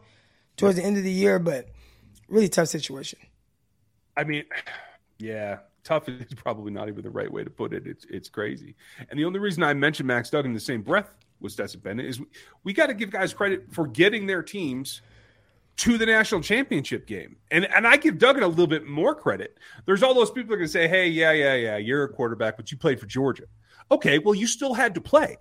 towards 0.56 0.76
the 0.76 0.84
end 0.84 0.96
of 0.96 1.04
the 1.04 1.12
year, 1.12 1.38
but 1.38 1.68
really 2.28 2.48
tough 2.48 2.68
situation. 2.68 3.18
I 4.16 4.24
mean, 4.24 4.44
yeah, 5.18 5.58
tough 5.84 6.08
is 6.08 6.34
probably 6.34 6.70
not 6.70 6.88
even 6.88 7.02
the 7.02 7.10
right 7.10 7.32
way 7.32 7.44
to 7.44 7.50
put 7.50 7.72
it. 7.72 7.86
It's 7.86 8.04
it's 8.10 8.28
crazy. 8.28 8.74
And 9.08 9.18
the 9.18 9.24
only 9.24 9.38
reason 9.38 9.62
I 9.62 9.74
mentioned 9.74 10.06
Max 10.06 10.30
Duggan 10.30 10.50
in 10.50 10.54
the 10.54 10.60
same 10.60 10.82
breath 10.82 11.14
with 11.40 11.52
Stetson 11.52 11.80
Bennett 11.80 12.06
is 12.06 12.20
we, 12.20 12.26
we 12.64 12.72
got 12.72 12.86
to 12.86 12.94
give 12.94 13.10
guys 13.10 13.32
credit 13.32 13.66
for 13.70 13.86
getting 13.86 14.26
their 14.26 14.42
teams 14.42 15.02
to 15.74 15.96
the 15.96 16.06
national 16.06 16.42
championship 16.42 17.06
game. 17.06 17.36
And 17.50 17.64
and 17.72 17.86
I 17.86 17.96
give 17.96 18.18
Duggan 18.18 18.42
a 18.42 18.48
little 18.48 18.66
bit 18.66 18.86
more 18.86 19.14
credit. 19.14 19.58
There's 19.86 20.02
all 20.02 20.14
those 20.14 20.30
people 20.30 20.50
that 20.50 20.54
are 20.54 20.58
going 20.58 20.68
to 20.68 20.72
say, 20.72 20.88
"Hey, 20.88 21.08
yeah, 21.08 21.32
yeah, 21.32 21.54
yeah, 21.54 21.76
you're 21.78 22.04
a 22.04 22.08
quarterback, 22.08 22.56
but 22.56 22.70
you 22.70 22.76
played 22.76 23.00
for 23.00 23.06
Georgia." 23.06 23.44
Okay, 23.90 24.18
well, 24.18 24.34
you 24.34 24.46
still 24.46 24.74
had 24.74 24.94
to 24.94 25.00
play. 25.00 25.36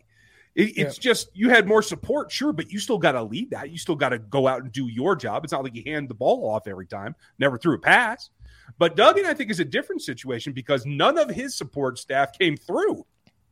It, 0.56 0.78
it's 0.78 0.98
yeah. 0.98 1.02
just 1.02 1.30
you 1.34 1.50
had 1.50 1.68
more 1.68 1.82
support, 1.82 2.32
sure, 2.32 2.52
but 2.52 2.72
you 2.72 2.80
still 2.80 2.98
got 2.98 3.14
to 3.14 3.24
lead 3.24 3.52
that. 3.52 3.70
You 3.70 3.78
still 3.78 3.96
got 3.96 4.10
to 4.10 4.20
go 4.20 4.48
out 4.48 4.64
and 4.64 4.72
do 4.72 4.88
your 4.88 5.16
job. 5.16 5.44
It's 5.44 5.54
not 5.54 5.64
like 5.64 5.76
you 5.76 5.84
hand 5.86 6.10
the 6.10 6.14
ball 6.14 6.50
off 6.50 6.68
every 6.68 6.88
time, 6.88 7.16
never 7.40 7.58
threw 7.58 7.76
a 7.76 7.80
pass. 7.80 8.30
But 8.78 8.96
Duggan, 8.96 9.26
I 9.26 9.34
think, 9.34 9.50
is 9.52 9.60
a 9.60 9.66
different 9.66 10.02
situation 10.02 10.54
because 10.54 10.86
none 10.86 11.18
of 11.18 11.30
his 11.30 11.56
support 11.56 12.00
staff 12.00 12.38
came 12.38 12.58
through 12.58 13.06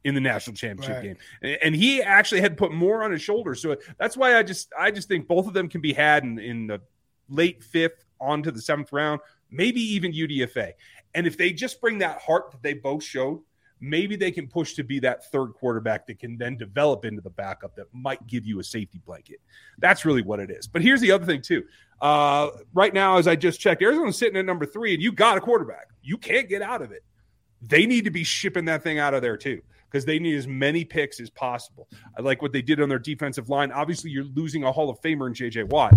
in 0.06 0.14
the 0.14 0.22
national 0.22 0.56
championship 0.56 0.96
right. 0.96 1.18
game, 1.42 1.58
and 1.62 1.76
he 1.76 2.02
actually 2.02 2.40
had 2.40 2.58
put 2.58 2.72
more 2.72 3.04
on 3.04 3.12
his 3.12 3.22
shoulders. 3.22 3.62
So 3.62 3.76
that's 3.98 4.16
why 4.16 4.38
I 4.38 4.44
just, 4.44 4.72
I 4.78 4.92
just 4.92 5.08
think 5.10 5.28
both 5.28 5.46
of 5.46 5.54
them 5.54 5.68
can 5.68 5.82
be 5.82 5.94
had 5.94 6.24
in, 6.24 6.40
in 6.40 6.68
the 6.68 6.82
late 7.28 7.64
fifth 7.64 8.06
onto 8.20 8.52
the 8.52 8.62
seventh 8.62 8.92
round, 8.94 9.22
maybe 9.52 9.82
even 9.82 10.14
UDFA. 10.14 10.74
And 11.16 11.28
if 11.28 11.38
they 11.38 11.52
just 11.52 11.82
bring 11.82 12.00
that 12.00 12.20
heart 12.20 12.52
that 12.52 12.62
they 12.62 12.74
both 12.74 13.04
showed 13.04 13.42
maybe 13.82 14.16
they 14.16 14.32
can 14.32 14.48
push 14.48 14.74
to 14.76 14.84
be 14.84 15.00
that 15.00 15.30
third 15.32 15.54
quarterback 15.54 16.06
that 16.08 16.20
can 16.20 16.38
then 16.38 16.58
develop 16.58 17.06
into 17.06 17.22
the 17.22 17.30
backup 17.30 17.76
that 17.76 17.86
might 17.94 18.26
give 18.28 18.46
you 18.46 18.60
a 18.60 18.64
safety 18.64 19.02
blanket. 19.06 19.40
That's 19.78 20.06
really 20.06 20.22
what 20.22 20.40
it 20.40 20.52
is. 20.52 20.68
But 20.68 20.82
here's 20.82 21.02
the 21.02 21.12
other 21.12 21.26
thing, 21.26 21.42
too. 21.42 21.64
Uh, 22.02 22.50
right 22.74 22.94
now, 22.94 23.18
as 23.18 23.28
I 23.28 23.36
just 23.36 23.60
checked, 23.60 23.82
Arizona's 23.82 24.18
sitting 24.18 24.38
at 24.38 24.46
number 24.46 24.66
three, 24.66 24.94
and 24.94 25.04
you 25.04 25.12
got 25.12 25.38
a 25.38 25.42
quarterback. 25.42 25.88
You 26.02 26.18
can't 26.18 26.50
get 26.50 26.62
out 26.62 26.82
of 26.82 26.92
it. 26.92 27.04
They 27.62 27.86
need 27.86 28.06
to 28.06 28.12
be 28.12 28.24
shipping 28.24 28.66
that 28.66 28.84
thing 28.84 29.00
out 29.00 29.14
of 29.14 29.22
there, 29.22 29.38
too 29.38 29.62
because 29.90 30.06
they 30.06 30.20
need 30.20 30.36
as 30.36 30.48
many 30.48 30.86
picks 30.86 31.20
as 31.20 31.30
possible. 31.30 31.88
I 32.18 32.22
like 32.22 32.42
what 32.42 32.52
they 32.52 32.62
did 32.62 32.82
on 32.82 32.90
their 32.90 33.00
defensive 33.00 33.50
line. 33.50 33.72
Obviously, 33.72 34.12
you're 34.12 34.26
losing 34.36 34.64
a 34.64 34.72
Hall 34.72 34.90
of 34.90 35.02
Famer 35.02 35.28
in 35.28 35.34
JJ 35.34 35.70
Watt, 35.70 35.94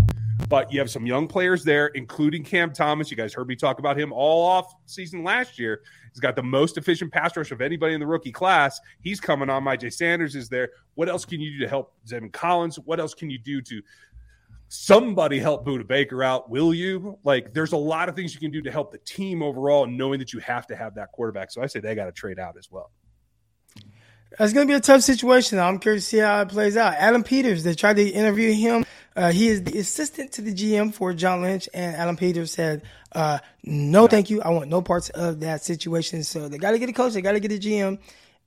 but 0.49 0.73
you 0.73 0.79
have 0.79 0.91
some 0.91 1.07
young 1.07 1.29
players 1.29 1.65
there, 1.65 1.89
including 1.89 2.45
Cam 2.45 2.73
Thomas. 2.73 3.11
You 3.11 3.17
guys 3.17 3.33
heard 3.33 3.49
me 3.49 3.57
talk 3.57 3.79
about 3.79 3.99
him 3.99 4.13
all 4.13 4.47
off 4.47 4.75
season 4.87 5.25
last 5.25 5.59
year. 5.59 5.83
He's 6.13 6.21
got 6.21 6.37
the 6.37 6.43
most 6.43 6.77
efficient 6.77 7.13
pass 7.13 7.37
rush 7.37 7.53
of 7.53 7.61
anybody 7.61 7.95
in 7.95 8.01
the 8.01 8.07
rookie 8.07 8.33
class. 8.33 8.81
He's 9.01 9.21
coming 9.21 9.49
on. 9.49 9.65
Myjai 9.65 9.93
Sanders 9.93 10.37
is 10.37 10.49
there. 10.49 10.71
What 10.95 11.09
else 11.09 11.25
can 11.25 11.41
you 11.41 11.53
do 11.53 11.59
to 11.61 11.69
help 11.69 11.95
Zaven 12.07 12.33
Collins? 12.33 12.79
What 12.79 13.01
else 13.01 13.15
can 13.15 13.31
you 13.31 13.39
do 13.39 13.63
to 13.63 13.83
somebody 14.69 15.39
help 15.39 15.67
Budda 15.67 15.87
Baker 15.87 16.23
out? 16.23 16.51
Will 16.51 16.75
you? 16.75 17.19
Like, 17.25 17.55
there's 17.55 17.73
a 17.73 17.79
lot 17.79 18.09
of 18.09 18.17
things 18.17 18.35
you 18.35 18.41
can 18.41 18.51
do 18.51 18.63
to 18.63 18.71
help 18.71 18.93
the 18.93 18.99
team 18.99 19.43
overall, 19.43 19.87
knowing 19.87 20.19
that 20.19 20.33
you 20.33 20.41
have 20.41 20.67
to 20.67 20.77
have 20.77 20.95
that 20.97 21.13
quarterback. 21.13 21.51
So 21.51 21.63
I 21.63 21.67
say 21.67 21.81
they 21.81 21.95
got 21.95 22.07
to 22.07 22.13
trade 22.13 22.39
out 22.39 22.57
as 22.59 22.71
well. 22.71 22.91
It's 24.39 24.53
going 24.55 24.67
to 24.67 24.73
be 24.73 24.77
a 24.77 24.81
tough 24.81 25.03
situation. 25.03 25.59
I'm 25.59 25.79
curious 25.79 26.05
to 26.05 26.09
see 26.09 26.19
how 26.19 26.41
it 26.41 26.49
plays 26.49 26.77
out. 26.77 26.95
Adam 26.95 27.23
Peters, 27.23 27.65
they 27.65 27.75
tried 27.75 27.97
to 27.97 28.09
interview 28.09 28.53
him. 28.53 28.87
Uh, 29.15 29.31
he 29.31 29.49
is 29.49 29.63
the 29.65 29.79
assistant 29.79 30.33
to 30.33 30.43
the 30.43 30.55
GM 30.55 30.95
for 30.95 31.13
John 31.13 31.43
Lynch, 31.43 31.69
and 31.75 31.95
Adam 31.97 32.17
Peters 32.17 32.53
said, 32.53 32.83
uh, 33.13 33.39
no, 33.63 34.07
thank 34.07 34.31
you. 34.31 34.41
I 34.43 34.51
want 34.51 34.69
no 34.69 34.81
parts 34.81 35.11
of 35.11 35.41
that 35.41 35.63
situation. 35.63 36.25
So 36.25 36.49
they 36.49 36.59
got 36.59 36.73
to 36.73 36.79
get 36.79 36.89
a 36.89 36.93
coach. 36.93 37.13
They 37.13 37.21
got 37.21 37.33
to 37.33 37.41
get 37.41 37.53
a 37.53 37.59
GM 37.59 37.99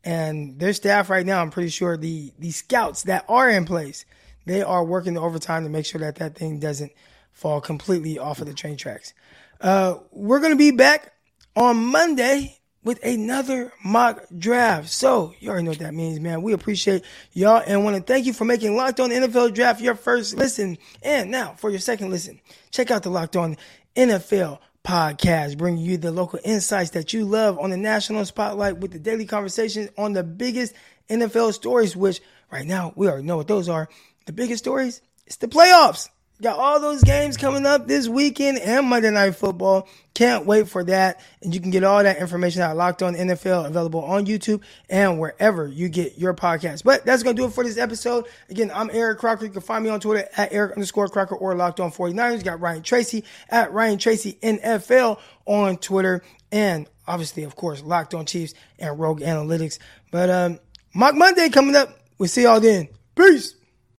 and 0.03 0.59
their 0.59 0.73
staff 0.73 1.09
right 1.09 1.25
now. 1.25 1.41
I'm 1.41 1.51
pretty 1.51 1.69
sure 1.69 1.97
the, 1.97 2.31
the 2.39 2.51
scouts 2.51 3.03
that 3.03 3.25
are 3.27 3.49
in 3.49 3.65
place, 3.65 4.05
they 4.45 4.61
are 4.61 4.83
working 4.83 5.13
the 5.15 5.21
overtime 5.21 5.63
to 5.63 5.69
make 5.69 5.85
sure 5.85 6.01
that 6.01 6.15
that 6.15 6.35
thing 6.35 6.59
doesn't 6.59 6.91
fall 7.31 7.59
completely 7.61 8.17
off 8.17 8.39
of 8.39 8.47
the 8.47 8.53
train 8.53 8.77
tracks. 8.77 9.13
Uh, 9.59 9.95
we're 10.11 10.39
to 10.51 10.57
be 10.57 10.71
back 10.71 11.13
on 11.55 11.77
Monday 11.77 12.59
with 12.85 13.03
another 13.03 13.73
mock 13.83 14.23
draft. 14.37 14.89
So 14.89 15.33
you 15.39 15.49
already 15.49 15.65
know 15.65 15.71
what 15.71 15.79
that 15.79 15.93
means, 15.93 16.21
man. 16.21 16.43
We 16.43 16.53
appreciate 16.53 17.03
y'all 17.33 17.61
and 17.65 17.83
want 17.83 17.97
to 17.97 18.03
thank 18.03 18.25
you 18.25 18.31
for 18.31 18.45
making 18.45 18.77
Locked 18.77 19.01
On 19.01 19.09
NFL 19.09 19.53
Draft 19.53 19.81
your 19.81 19.95
first 19.95 20.37
listen. 20.37 20.77
And 21.03 21.31
now 21.31 21.55
for 21.57 21.69
your 21.69 21.79
second 21.79 22.11
listen, 22.11 22.39
check 22.71 22.91
out 22.91 23.03
the 23.03 23.09
Locked 23.09 23.35
On 23.35 23.57
NFL 23.95 24.59
podcast, 24.85 25.57
bringing 25.57 25.83
you 25.83 25.97
the 25.97 26.11
local 26.11 26.39
insights 26.45 26.91
that 26.91 27.11
you 27.11 27.25
love 27.25 27.57
on 27.57 27.71
the 27.71 27.77
national 27.77 28.23
spotlight 28.23 28.77
with 28.77 28.91
the 28.91 28.99
daily 28.99 29.25
conversations 29.25 29.89
on 29.97 30.13
the 30.13 30.23
biggest 30.23 30.75
NFL 31.09 31.53
stories, 31.53 31.95
which 31.95 32.21
right 32.51 32.65
now 32.65 32.93
we 32.95 33.07
already 33.07 33.25
know 33.25 33.37
what 33.37 33.47
those 33.47 33.67
are. 33.67 33.89
The 34.27 34.33
biggest 34.33 34.63
stories, 34.63 35.01
it's 35.25 35.37
the 35.37 35.47
playoffs. 35.47 36.09
Got 36.41 36.59
all 36.59 36.81
those 36.81 37.01
games 37.01 37.37
coming 37.37 37.65
up 37.65 37.87
this 37.87 38.09
weekend 38.09 38.59
and 38.59 38.87
Monday 38.87 39.09
Night 39.09 39.35
Football. 39.35 39.87
Can't 40.13 40.45
wait 40.45 40.67
for 40.67 40.83
that. 40.83 41.21
And 41.41 41.55
you 41.55 41.61
can 41.61 41.71
get 41.71 41.85
all 41.85 42.03
that 42.03 42.17
information 42.17 42.61
out 42.61 42.75
Locked 42.75 43.01
On 43.03 43.15
NFL 43.15 43.67
available 43.67 44.03
on 44.03 44.25
YouTube 44.25 44.61
and 44.89 45.17
wherever 45.17 45.65
you 45.65 45.87
get 45.87 46.17
your 46.17 46.33
podcast. 46.33 46.83
But 46.83 47.05
that's 47.05 47.23
going 47.23 47.37
to 47.37 47.41
do 47.41 47.47
it 47.47 47.53
for 47.53 47.63
this 47.63 47.77
episode. 47.77 48.25
Again, 48.49 48.69
I'm 48.73 48.89
Eric 48.91 49.19
Crocker. 49.19 49.45
You 49.45 49.51
can 49.51 49.61
find 49.61 49.81
me 49.81 49.89
on 49.89 50.01
Twitter 50.01 50.27
at 50.35 50.51
Eric 50.51 50.73
underscore 50.73 51.07
Crocker 51.07 51.35
or 51.35 51.55
Locked 51.55 51.79
On 51.79 51.89
49ers. 51.89 52.39
You 52.39 52.43
got 52.43 52.59
Ryan 52.59 52.83
Tracy 52.83 53.23
at 53.49 53.71
Ryan 53.71 53.97
Tracy 53.97 54.37
NFL 54.43 55.19
on 55.45 55.77
Twitter. 55.77 56.21
And 56.51 56.89
obviously, 57.07 57.43
of 57.43 57.55
course, 57.55 57.81
Locked 57.81 58.13
On 58.13 58.25
Chiefs 58.25 58.55
and 58.77 58.99
Rogue 58.99 59.21
Analytics. 59.21 59.79
But 60.11 60.29
um, 60.29 60.59
Mock 60.93 61.15
Monday 61.15 61.47
coming 61.47 61.77
up. 61.77 61.97
We'll 62.17 62.27
see 62.27 62.43
y'all 62.43 62.59
then. 62.59 62.89
Peace. 63.15 63.55